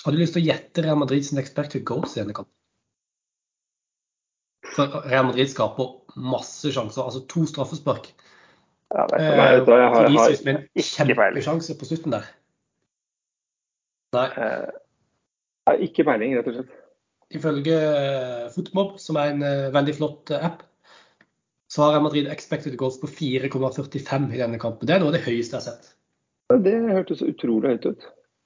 har 0.01 0.13
du 0.13 0.17
lyst 0.17 0.33
til 0.33 0.41
å 0.41 0.47
gjette 0.47 0.81
Real 0.81 0.97
Madrid 0.97 1.21
sin 1.27 1.37
expected 1.37 1.83
goals 1.85 2.15
i 2.15 2.23
denne 2.23 2.33
kampen? 2.33 2.49
For 4.71 4.97
Real 5.05 5.27
Madrid 5.27 5.51
skaper 5.51 5.91
masse 6.17 6.71
sjanser, 6.73 7.03
altså 7.05 7.21
to 7.29 7.45
straffespark. 7.49 8.09
Ja, 8.95 9.05
det 9.11 9.19
er 9.21 9.37
meg, 9.37 9.61
uh, 9.61 9.69
jeg 9.77 9.93
har, 9.93 10.09
har, 10.09 10.09
med 10.47 10.55
en 10.55 11.77
på 11.77 11.89
slutten 11.91 12.17
der. 12.17 12.25
Nei. 14.17 14.27
Uh, 14.33 15.77
ikke 15.85 16.07
peiling, 16.07 16.33
rett 16.39 16.49
og 16.49 16.57
slett. 16.57 16.75
Ifølge 17.37 17.77
Fotmob, 18.55 18.97
som 19.03 19.19
er 19.19 19.35
en 19.35 19.47
veldig 19.75 19.97
flott 19.99 20.31
app, 20.33 20.63
så 21.67 21.83
har 21.83 21.95
Real 21.95 22.03
Madrid 22.05 22.27
expected 22.31 22.77
goals 22.79 22.99
på 23.01 23.09
4,45 23.11 24.29
i 24.33 24.39
denne 24.39 24.59
kampen. 24.61 24.87
Det 24.87 24.95
er 24.95 25.01
noe 25.03 25.11
av 25.11 25.17
det 25.17 25.25
høyeste 25.25 25.57
jeg 25.57 25.59
har 25.59 25.65
sett. 25.65 25.89
Det 26.63 26.75
hørtes 26.87 27.25
utrolig 27.25 27.73
høyt 27.73 27.89
ut. 27.91 28.05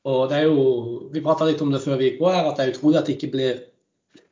Og 0.10 0.22
det 0.32 0.40
er 0.40 0.48
jo, 0.50 0.64
Vi 1.14 1.22
prata 1.22 1.46
litt 1.46 1.62
om 1.62 1.74
det 1.74 1.84
før 1.84 2.00
vi 2.00 2.10
gikk 2.10 2.22
på 2.24 2.32
her, 2.34 2.48
at 2.50 2.58
det 2.58 2.66
er 2.66 2.74
utrolig 2.74 2.98
at 2.98 3.10
det 3.10 3.18
ikke 3.20 3.34
blir 3.36 3.60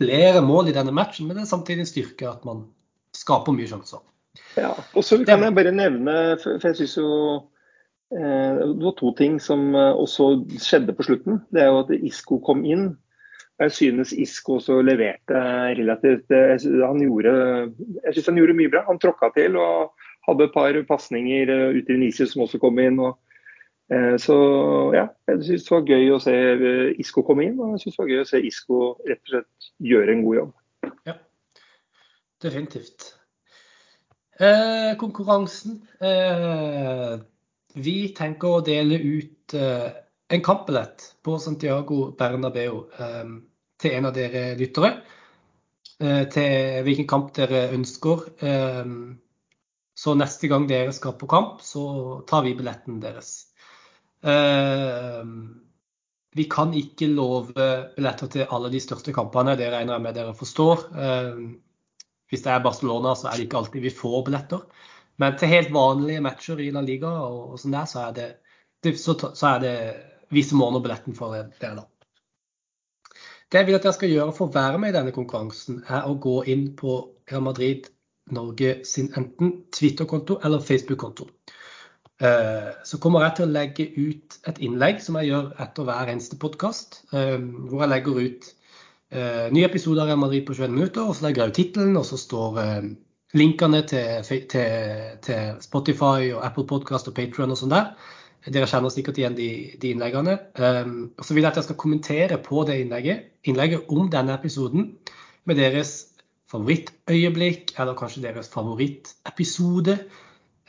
flere 0.02 0.42
mål 0.42 0.72
i 0.72 0.76
denne 0.76 0.94
matchen. 0.96 1.28
Men 1.28 1.38
det 1.38 1.46
er 1.46 1.52
samtidig 1.52 1.86
en 1.86 1.92
styrke 1.92 2.30
at 2.32 2.48
man 2.48 2.66
skaper 3.18 3.54
mye 3.54 3.70
sjanser. 3.70 4.02
Ja, 4.58 4.74
og 4.98 5.06
så 5.06 5.20
kan 5.26 5.44
jeg 5.46 5.56
bare 5.58 5.74
nevne, 5.74 6.16
for 6.42 6.66
jeg 6.66 6.78
syns 6.80 6.98
jo 6.98 7.10
det 8.10 8.66
var 8.82 8.96
to 8.98 9.12
ting 9.18 9.38
som 9.38 9.76
også 9.76 10.32
skjedde 10.58 10.96
på 10.98 11.06
slutten. 11.06 11.44
Det 11.54 11.62
er 11.62 11.70
jo 11.70 11.84
at 11.84 11.92
Isco 11.94 12.40
kom 12.42 12.64
inn. 12.66 12.96
Jeg 13.60 13.72
synes 13.76 14.14
Isco 14.16 14.56
også 14.58 14.82
leverte 14.82 15.40
relativt 15.76 16.32
gjorde 16.32 17.34
jeg 18.06 18.14
synes 18.14 18.30
han 18.32 18.38
gjorde 18.40 18.56
mye 18.56 18.72
bra. 18.72 18.86
Han 18.88 19.00
tråkka 19.00 19.34
til 19.36 19.58
og 19.60 19.96
hadde 20.28 20.48
et 20.48 20.54
par 20.54 20.78
pasninger 20.88 21.52
ut 21.76 21.84
til 21.84 21.98
Venezia 21.98 22.28
som 22.30 22.46
også 22.46 22.62
kom 22.62 22.80
inn. 22.80 23.02
og 23.04 23.18
Eh, 23.90 24.18
så 24.22 24.36
ja, 24.94 25.08
jeg 25.28 25.46
syns 25.48 25.64
det 25.66 25.74
var 25.74 25.88
gøy 25.88 26.12
å 26.14 26.20
se 26.22 26.34
Isko 27.02 27.24
komme 27.26 27.48
inn, 27.48 27.56
og 27.58 27.74
jeg 27.74 27.86
syns 27.86 27.96
det 27.96 28.04
var 28.04 28.12
gøy 28.12 28.22
å 28.22 28.28
se 28.30 28.42
Isco 28.46 28.82
rett 29.10 29.22
og 29.24 29.32
slett 29.32 29.70
gjøre 29.92 30.14
en 30.14 30.22
god 30.28 30.38
jobb. 30.38 30.52
Ja, 31.10 31.16
definitivt. 32.46 33.08
Eh, 34.40 34.92
konkurransen. 35.02 35.82
Eh, 36.06 37.16
vi 37.82 37.96
tenker 38.18 38.60
å 38.60 38.62
dele 38.66 39.02
ut 39.02 39.58
eh, 39.58 39.90
en 40.30 40.44
kampbillett 40.46 41.06
på 41.26 41.38
Santiago 41.42 42.12
Bernabeu 42.18 42.84
eh, 43.00 43.32
til 43.82 43.96
en 43.98 44.10
av 44.10 44.14
dere 44.18 44.54
lyttere. 44.60 45.00
til 46.00 46.84
hvilken 46.86 47.08
kamp 47.12 47.34
dere 47.36 47.74
ønsker. 47.76 48.20
så 50.00 50.14
neste 50.16 50.48
gang 50.48 50.68
dere 50.68 50.94
skal 50.96 51.18
på 51.20 51.28
kamp, 51.28 51.60
så 51.62 52.22
tar 52.28 52.46
vi 52.46 52.54
billetten 52.56 53.02
deres. 53.04 53.50
Eh, 54.24 55.24
vi 56.36 56.46
kan 56.46 56.74
ikke 56.78 57.08
love 57.10 57.54
billetter 57.96 58.30
til 58.32 58.52
alle 58.54 58.70
de 58.72 58.82
største 58.84 59.14
kampene, 59.16 59.58
det 59.58 59.72
regner 59.74 59.96
jeg 59.96 60.04
med 60.04 60.16
dere 60.18 60.36
forstår. 60.38 60.86
Eh, 60.94 61.42
hvis 62.30 62.46
det 62.46 62.52
er 62.54 62.64
Barcelona, 62.64 63.16
så 63.16 63.30
er 63.30 63.38
det 63.38 63.48
ikke 63.48 63.58
alltid 63.64 63.82
vi 63.88 63.96
får 63.96 64.22
billetter. 64.28 64.62
Men 65.20 65.38
til 65.38 65.52
helt 65.52 65.74
vanlige 65.74 66.22
matcher 66.24 66.62
i 66.62 66.70
La 66.72 66.84
Liga 66.86 67.10
og, 67.26 67.58
sånn 67.60 67.74
der, 67.76 67.88
så 67.90 68.06
er 68.08 68.14
det, 68.16 68.30
så, 69.02 69.18
så 69.18 69.56
er 69.56 69.64
det 69.64 69.76
vi 70.30 70.44
som 70.46 70.62
ordner 70.62 70.84
billetten 70.86 71.18
for 71.18 71.36
dere, 71.36 71.76
da. 71.82 71.88
Det 73.50 73.58
jeg 73.58 73.66
vil 73.66 73.80
at 73.80 73.86
jeg 73.88 73.98
skal 73.98 74.12
gjøre 74.14 74.34
for 74.38 74.50
å 74.50 74.54
være 74.54 74.82
med 74.82 74.92
i 74.92 74.98
denne 75.00 75.14
konkurransen, 75.16 75.82
er 75.90 76.06
å 76.06 76.18
gå 76.22 76.44
inn 76.54 76.68
på 76.78 77.00
Real 77.32 77.42
Madrid 77.48 77.90
Norge 78.32 78.76
sin 78.86 79.10
enten 79.18 79.64
Twitter-konto 79.74 80.38
eller 80.46 80.62
Facebook-konto. 80.62 81.26
Eh, 82.22 82.70
så 82.84 83.00
kommer 83.00 83.24
jeg 83.24 83.36
til 83.38 83.48
å 83.48 83.54
legge 83.54 83.86
ut 83.96 84.40
et 84.52 84.58
innlegg 84.66 85.00
som 85.02 85.16
jeg 85.20 85.32
gjør 85.32 85.52
etter 85.64 85.88
hver 85.88 86.12
eneste 86.12 86.40
podkast. 86.40 87.02
Eh, 87.16 87.38
hvor 87.40 87.86
jeg 87.86 87.94
legger 87.94 88.20
ut 88.20 88.50
eh, 89.16 89.46
nye 89.56 89.68
episoder 89.70 90.12
av 90.12 90.20
Madrid 90.20 90.46
på 90.48 90.58
21 90.58 90.76
minutter. 90.76 91.08
og 91.08 91.16
Så 91.16 91.26
legger 91.26 91.46
jeg 91.46 91.54
ut 91.54 91.60
tittelen, 91.62 91.98
og 91.98 92.06
så 92.06 92.20
står 92.20 92.60
linkene 93.40 93.84
til, 93.88 94.26
til, 94.52 95.60
Spotify 95.62 96.32
og 96.34 96.46
Apple 96.46 96.66
Podcast 96.68 97.08
og 97.08 97.16
Patrion 97.16 97.54
og 97.54 97.62
sånn 97.62 97.74
der. 97.74 97.94
Dere 98.48 98.70
kjenner 98.72 98.94
sikkert 98.94 99.18
igjen 99.20 99.36
de, 99.36 99.50
de 99.82 99.92
innleggene. 99.92 100.38
Og 100.56 101.26
så 101.26 101.36
vil 101.36 101.44
jeg 101.44 101.52
at 101.52 101.60
jeg 101.60 101.68
skal 101.68 101.78
kommentere 101.82 102.38
på 102.44 102.64
det 102.70 102.78
innlegget, 102.80 103.34
innlegget 103.44 103.92
om 103.92 104.08
denne 104.14 104.38
episoden 104.38 104.94
med 105.50 105.60
deres 105.60 105.92
favorittøyeblikk, 106.50 107.76
eller 107.78 107.98
kanskje 108.00 108.24
deres 108.24 108.48
favorittepisode 108.54 109.98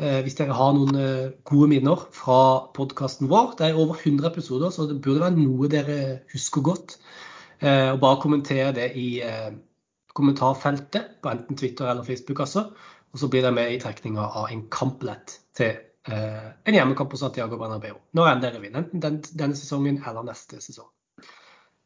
Eh, 0.00 0.22
hvis 0.24 0.38
dere 0.38 0.56
har 0.56 0.72
noen 0.72 0.96
eh, 0.96 1.33
gode 1.44 1.66
minner 1.68 2.06
fra 2.16 2.38
podkasten 2.76 3.28
vår. 3.28 3.52
Det 3.59 3.66
er 3.66 3.80
over 3.80 3.98
100 3.98 4.30
episoder, 4.30 4.72
så 4.72 4.87
det 4.88 5.00
burde 5.04 5.20
være 5.20 5.37
noe 5.37 5.68
dere 5.68 5.96
husker 6.33 6.64
godt. 6.64 6.96
Eh, 7.61 7.90
og 7.92 8.00
bare 8.00 8.20
kommentere 8.22 8.72
det 8.78 8.88
i 8.96 9.11
kommentarfeltet 10.16 11.20
på 11.20 11.30
enten 11.30 11.59
Twitter 11.61 11.90
eller 11.90 12.06
Facebook. 12.06 12.40
altså. 12.40 12.70
Og 13.12 13.20
så 13.20 13.28
blir 13.28 13.44
det 13.44 13.52
med 13.54 13.74
i 13.74 13.80
trekninga 13.83 14.24
av 14.40 14.48
en 14.48 14.64
kampbillett 14.72 15.37
til 15.59 15.76
en 16.08 16.74
hjemmekamp 16.74 17.10
på 17.12 17.18
Santiago 17.20 17.58
Bernabeu. 17.60 17.98
Når 18.16 18.30
enn 18.30 18.40
dere 18.44 18.62
vil. 18.62 18.76
Enten 18.78 19.02
denne 19.36 19.58
sesongen 19.58 19.98
eller 20.06 20.24
neste 20.24 20.62
sesong. 20.64 20.88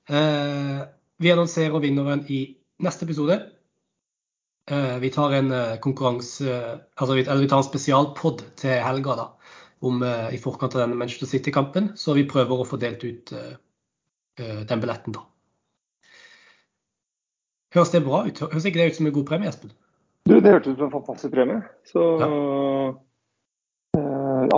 Vi 0.07 1.33
annonserer 1.33 1.83
vinneren 1.83 2.23
i 2.31 2.45
neste 2.85 3.09
episode. 3.09 3.41
Eh, 4.71 4.99
vi 4.99 5.11
tar 5.11 5.33
en 5.33 5.53
eh, 5.53 5.77
konkurranse 5.77 6.81
altså, 6.95 7.17
Eller 7.17 7.41
vi 7.41 7.49
tar 7.49 7.61
en 7.61 7.67
spesialpod 7.67 8.45
til 8.57 8.81
helga 8.81 9.17
da, 9.19 9.27
om, 9.85 10.03
eh, 10.03 10.35
i 10.35 10.41
forkant 10.41 10.75
av 10.75 10.87
denne 10.87 10.97
Manchester 10.97 11.29
City-kampen. 11.29 11.93
Så 12.01 12.17
vi 12.17 12.25
prøver 12.29 12.63
å 12.63 12.69
få 12.69 12.81
delt 12.81 13.05
ut 13.05 13.35
den 14.35 14.81
billetten, 14.83 15.15
da. 15.15 15.21
Høres 17.75 17.93
det 17.93 18.01
bra 18.03 18.25
ut? 18.27 18.41
Høres 18.41 18.65
ikke 18.67 18.81
det 18.81 18.87
ut 18.89 18.97
som 18.97 19.07
en 19.07 19.15
god 19.15 19.27
premie, 19.29 19.51
Espen? 19.51 19.71
Du, 20.27 20.33
det 20.41 20.51
hørtes 20.51 20.73
ut 20.73 20.81
som 20.81 20.89
en 20.89 20.95
fantastisk 20.95 21.31
premie. 21.35 21.61
Så 21.87 22.07
ja. 22.19 22.31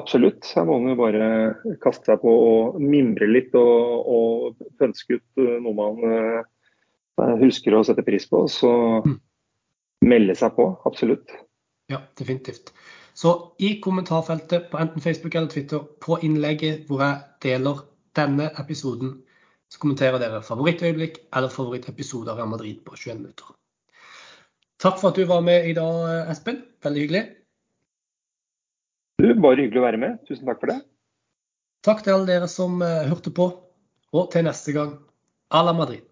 Absolutt. 0.07 0.47
Her 0.55 0.65
må 0.69 0.79
man 0.81 0.95
jo 0.95 0.99
bare 1.03 1.77
kaste 1.83 2.13
seg 2.13 2.23
på 2.23 2.31
og 2.31 2.81
mimre 2.81 3.27
litt 3.29 3.55
og, 3.59 4.07
og 4.07 4.69
pønske 4.81 5.19
ut 5.19 5.47
noe 5.65 5.75
man 5.77 6.03
uh, 6.07 7.37
husker 7.43 7.75
å 7.75 7.83
sette 7.87 8.07
pris 8.07 8.29
på. 8.31 8.47
Så 8.51 8.73
mm 9.03 9.17
melde 10.05 10.37
seg 10.39 10.55
på. 10.57 10.71
Absolutt. 10.89 11.35
Ja, 11.91 12.03
definitivt. 12.19 12.73
Så 13.17 13.33
i 13.63 13.77
kommentarfeltet 13.81 14.71
på 14.71 14.81
enten 14.81 15.03
Facebook 15.03 15.35
eller 15.35 15.49
Twitter 15.53 15.85
på 16.03 16.19
innlegget 16.27 16.85
hvor 16.89 17.05
jeg 17.05 17.23
deler 17.43 17.85
denne 18.17 18.51
episoden, 18.61 19.21
så 19.73 19.81
kommenterer 19.83 20.21
dere 20.23 20.43
favorittøyeblikk 20.47 21.19
eller 21.35 21.53
favorittepisode 21.53 22.31
av 22.31 22.39
Real 22.39 22.51
Madrid 22.53 22.83
på 22.87 22.97
21 22.97 23.23
minutter. 23.23 23.55
Takk 24.83 25.01
for 25.01 25.11
at 25.11 25.19
du 25.19 25.25
var 25.27 25.41
med 25.41 25.71
i 25.71 25.75
dag, 25.77 26.29
Espen. 26.31 26.61
Veldig 26.85 27.03
hyggelig. 27.03 27.25
Du, 29.17 29.31
Bare 29.41 29.63
hyggelig 29.63 29.81
å 29.81 29.87
være 29.87 30.01
med. 30.01 30.19
Tusen 30.29 30.49
takk 30.49 30.61
for 30.61 30.73
det. 30.73 30.81
Takk 31.87 32.03
til 32.05 32.17
alle 32.17 32.29
dere 32.29 32.49
som 32.51 32.83
uh, 32.85 33.07
hørte 33.09 33.33
på. 33.33 33.49
Og 34.17 34.29
til 34.33 34.45
neste 34.47 34.75
gang, 34.77 34.97
à 35.51 35.63
la 35.65 35.73
Madrid. 35.77 36.05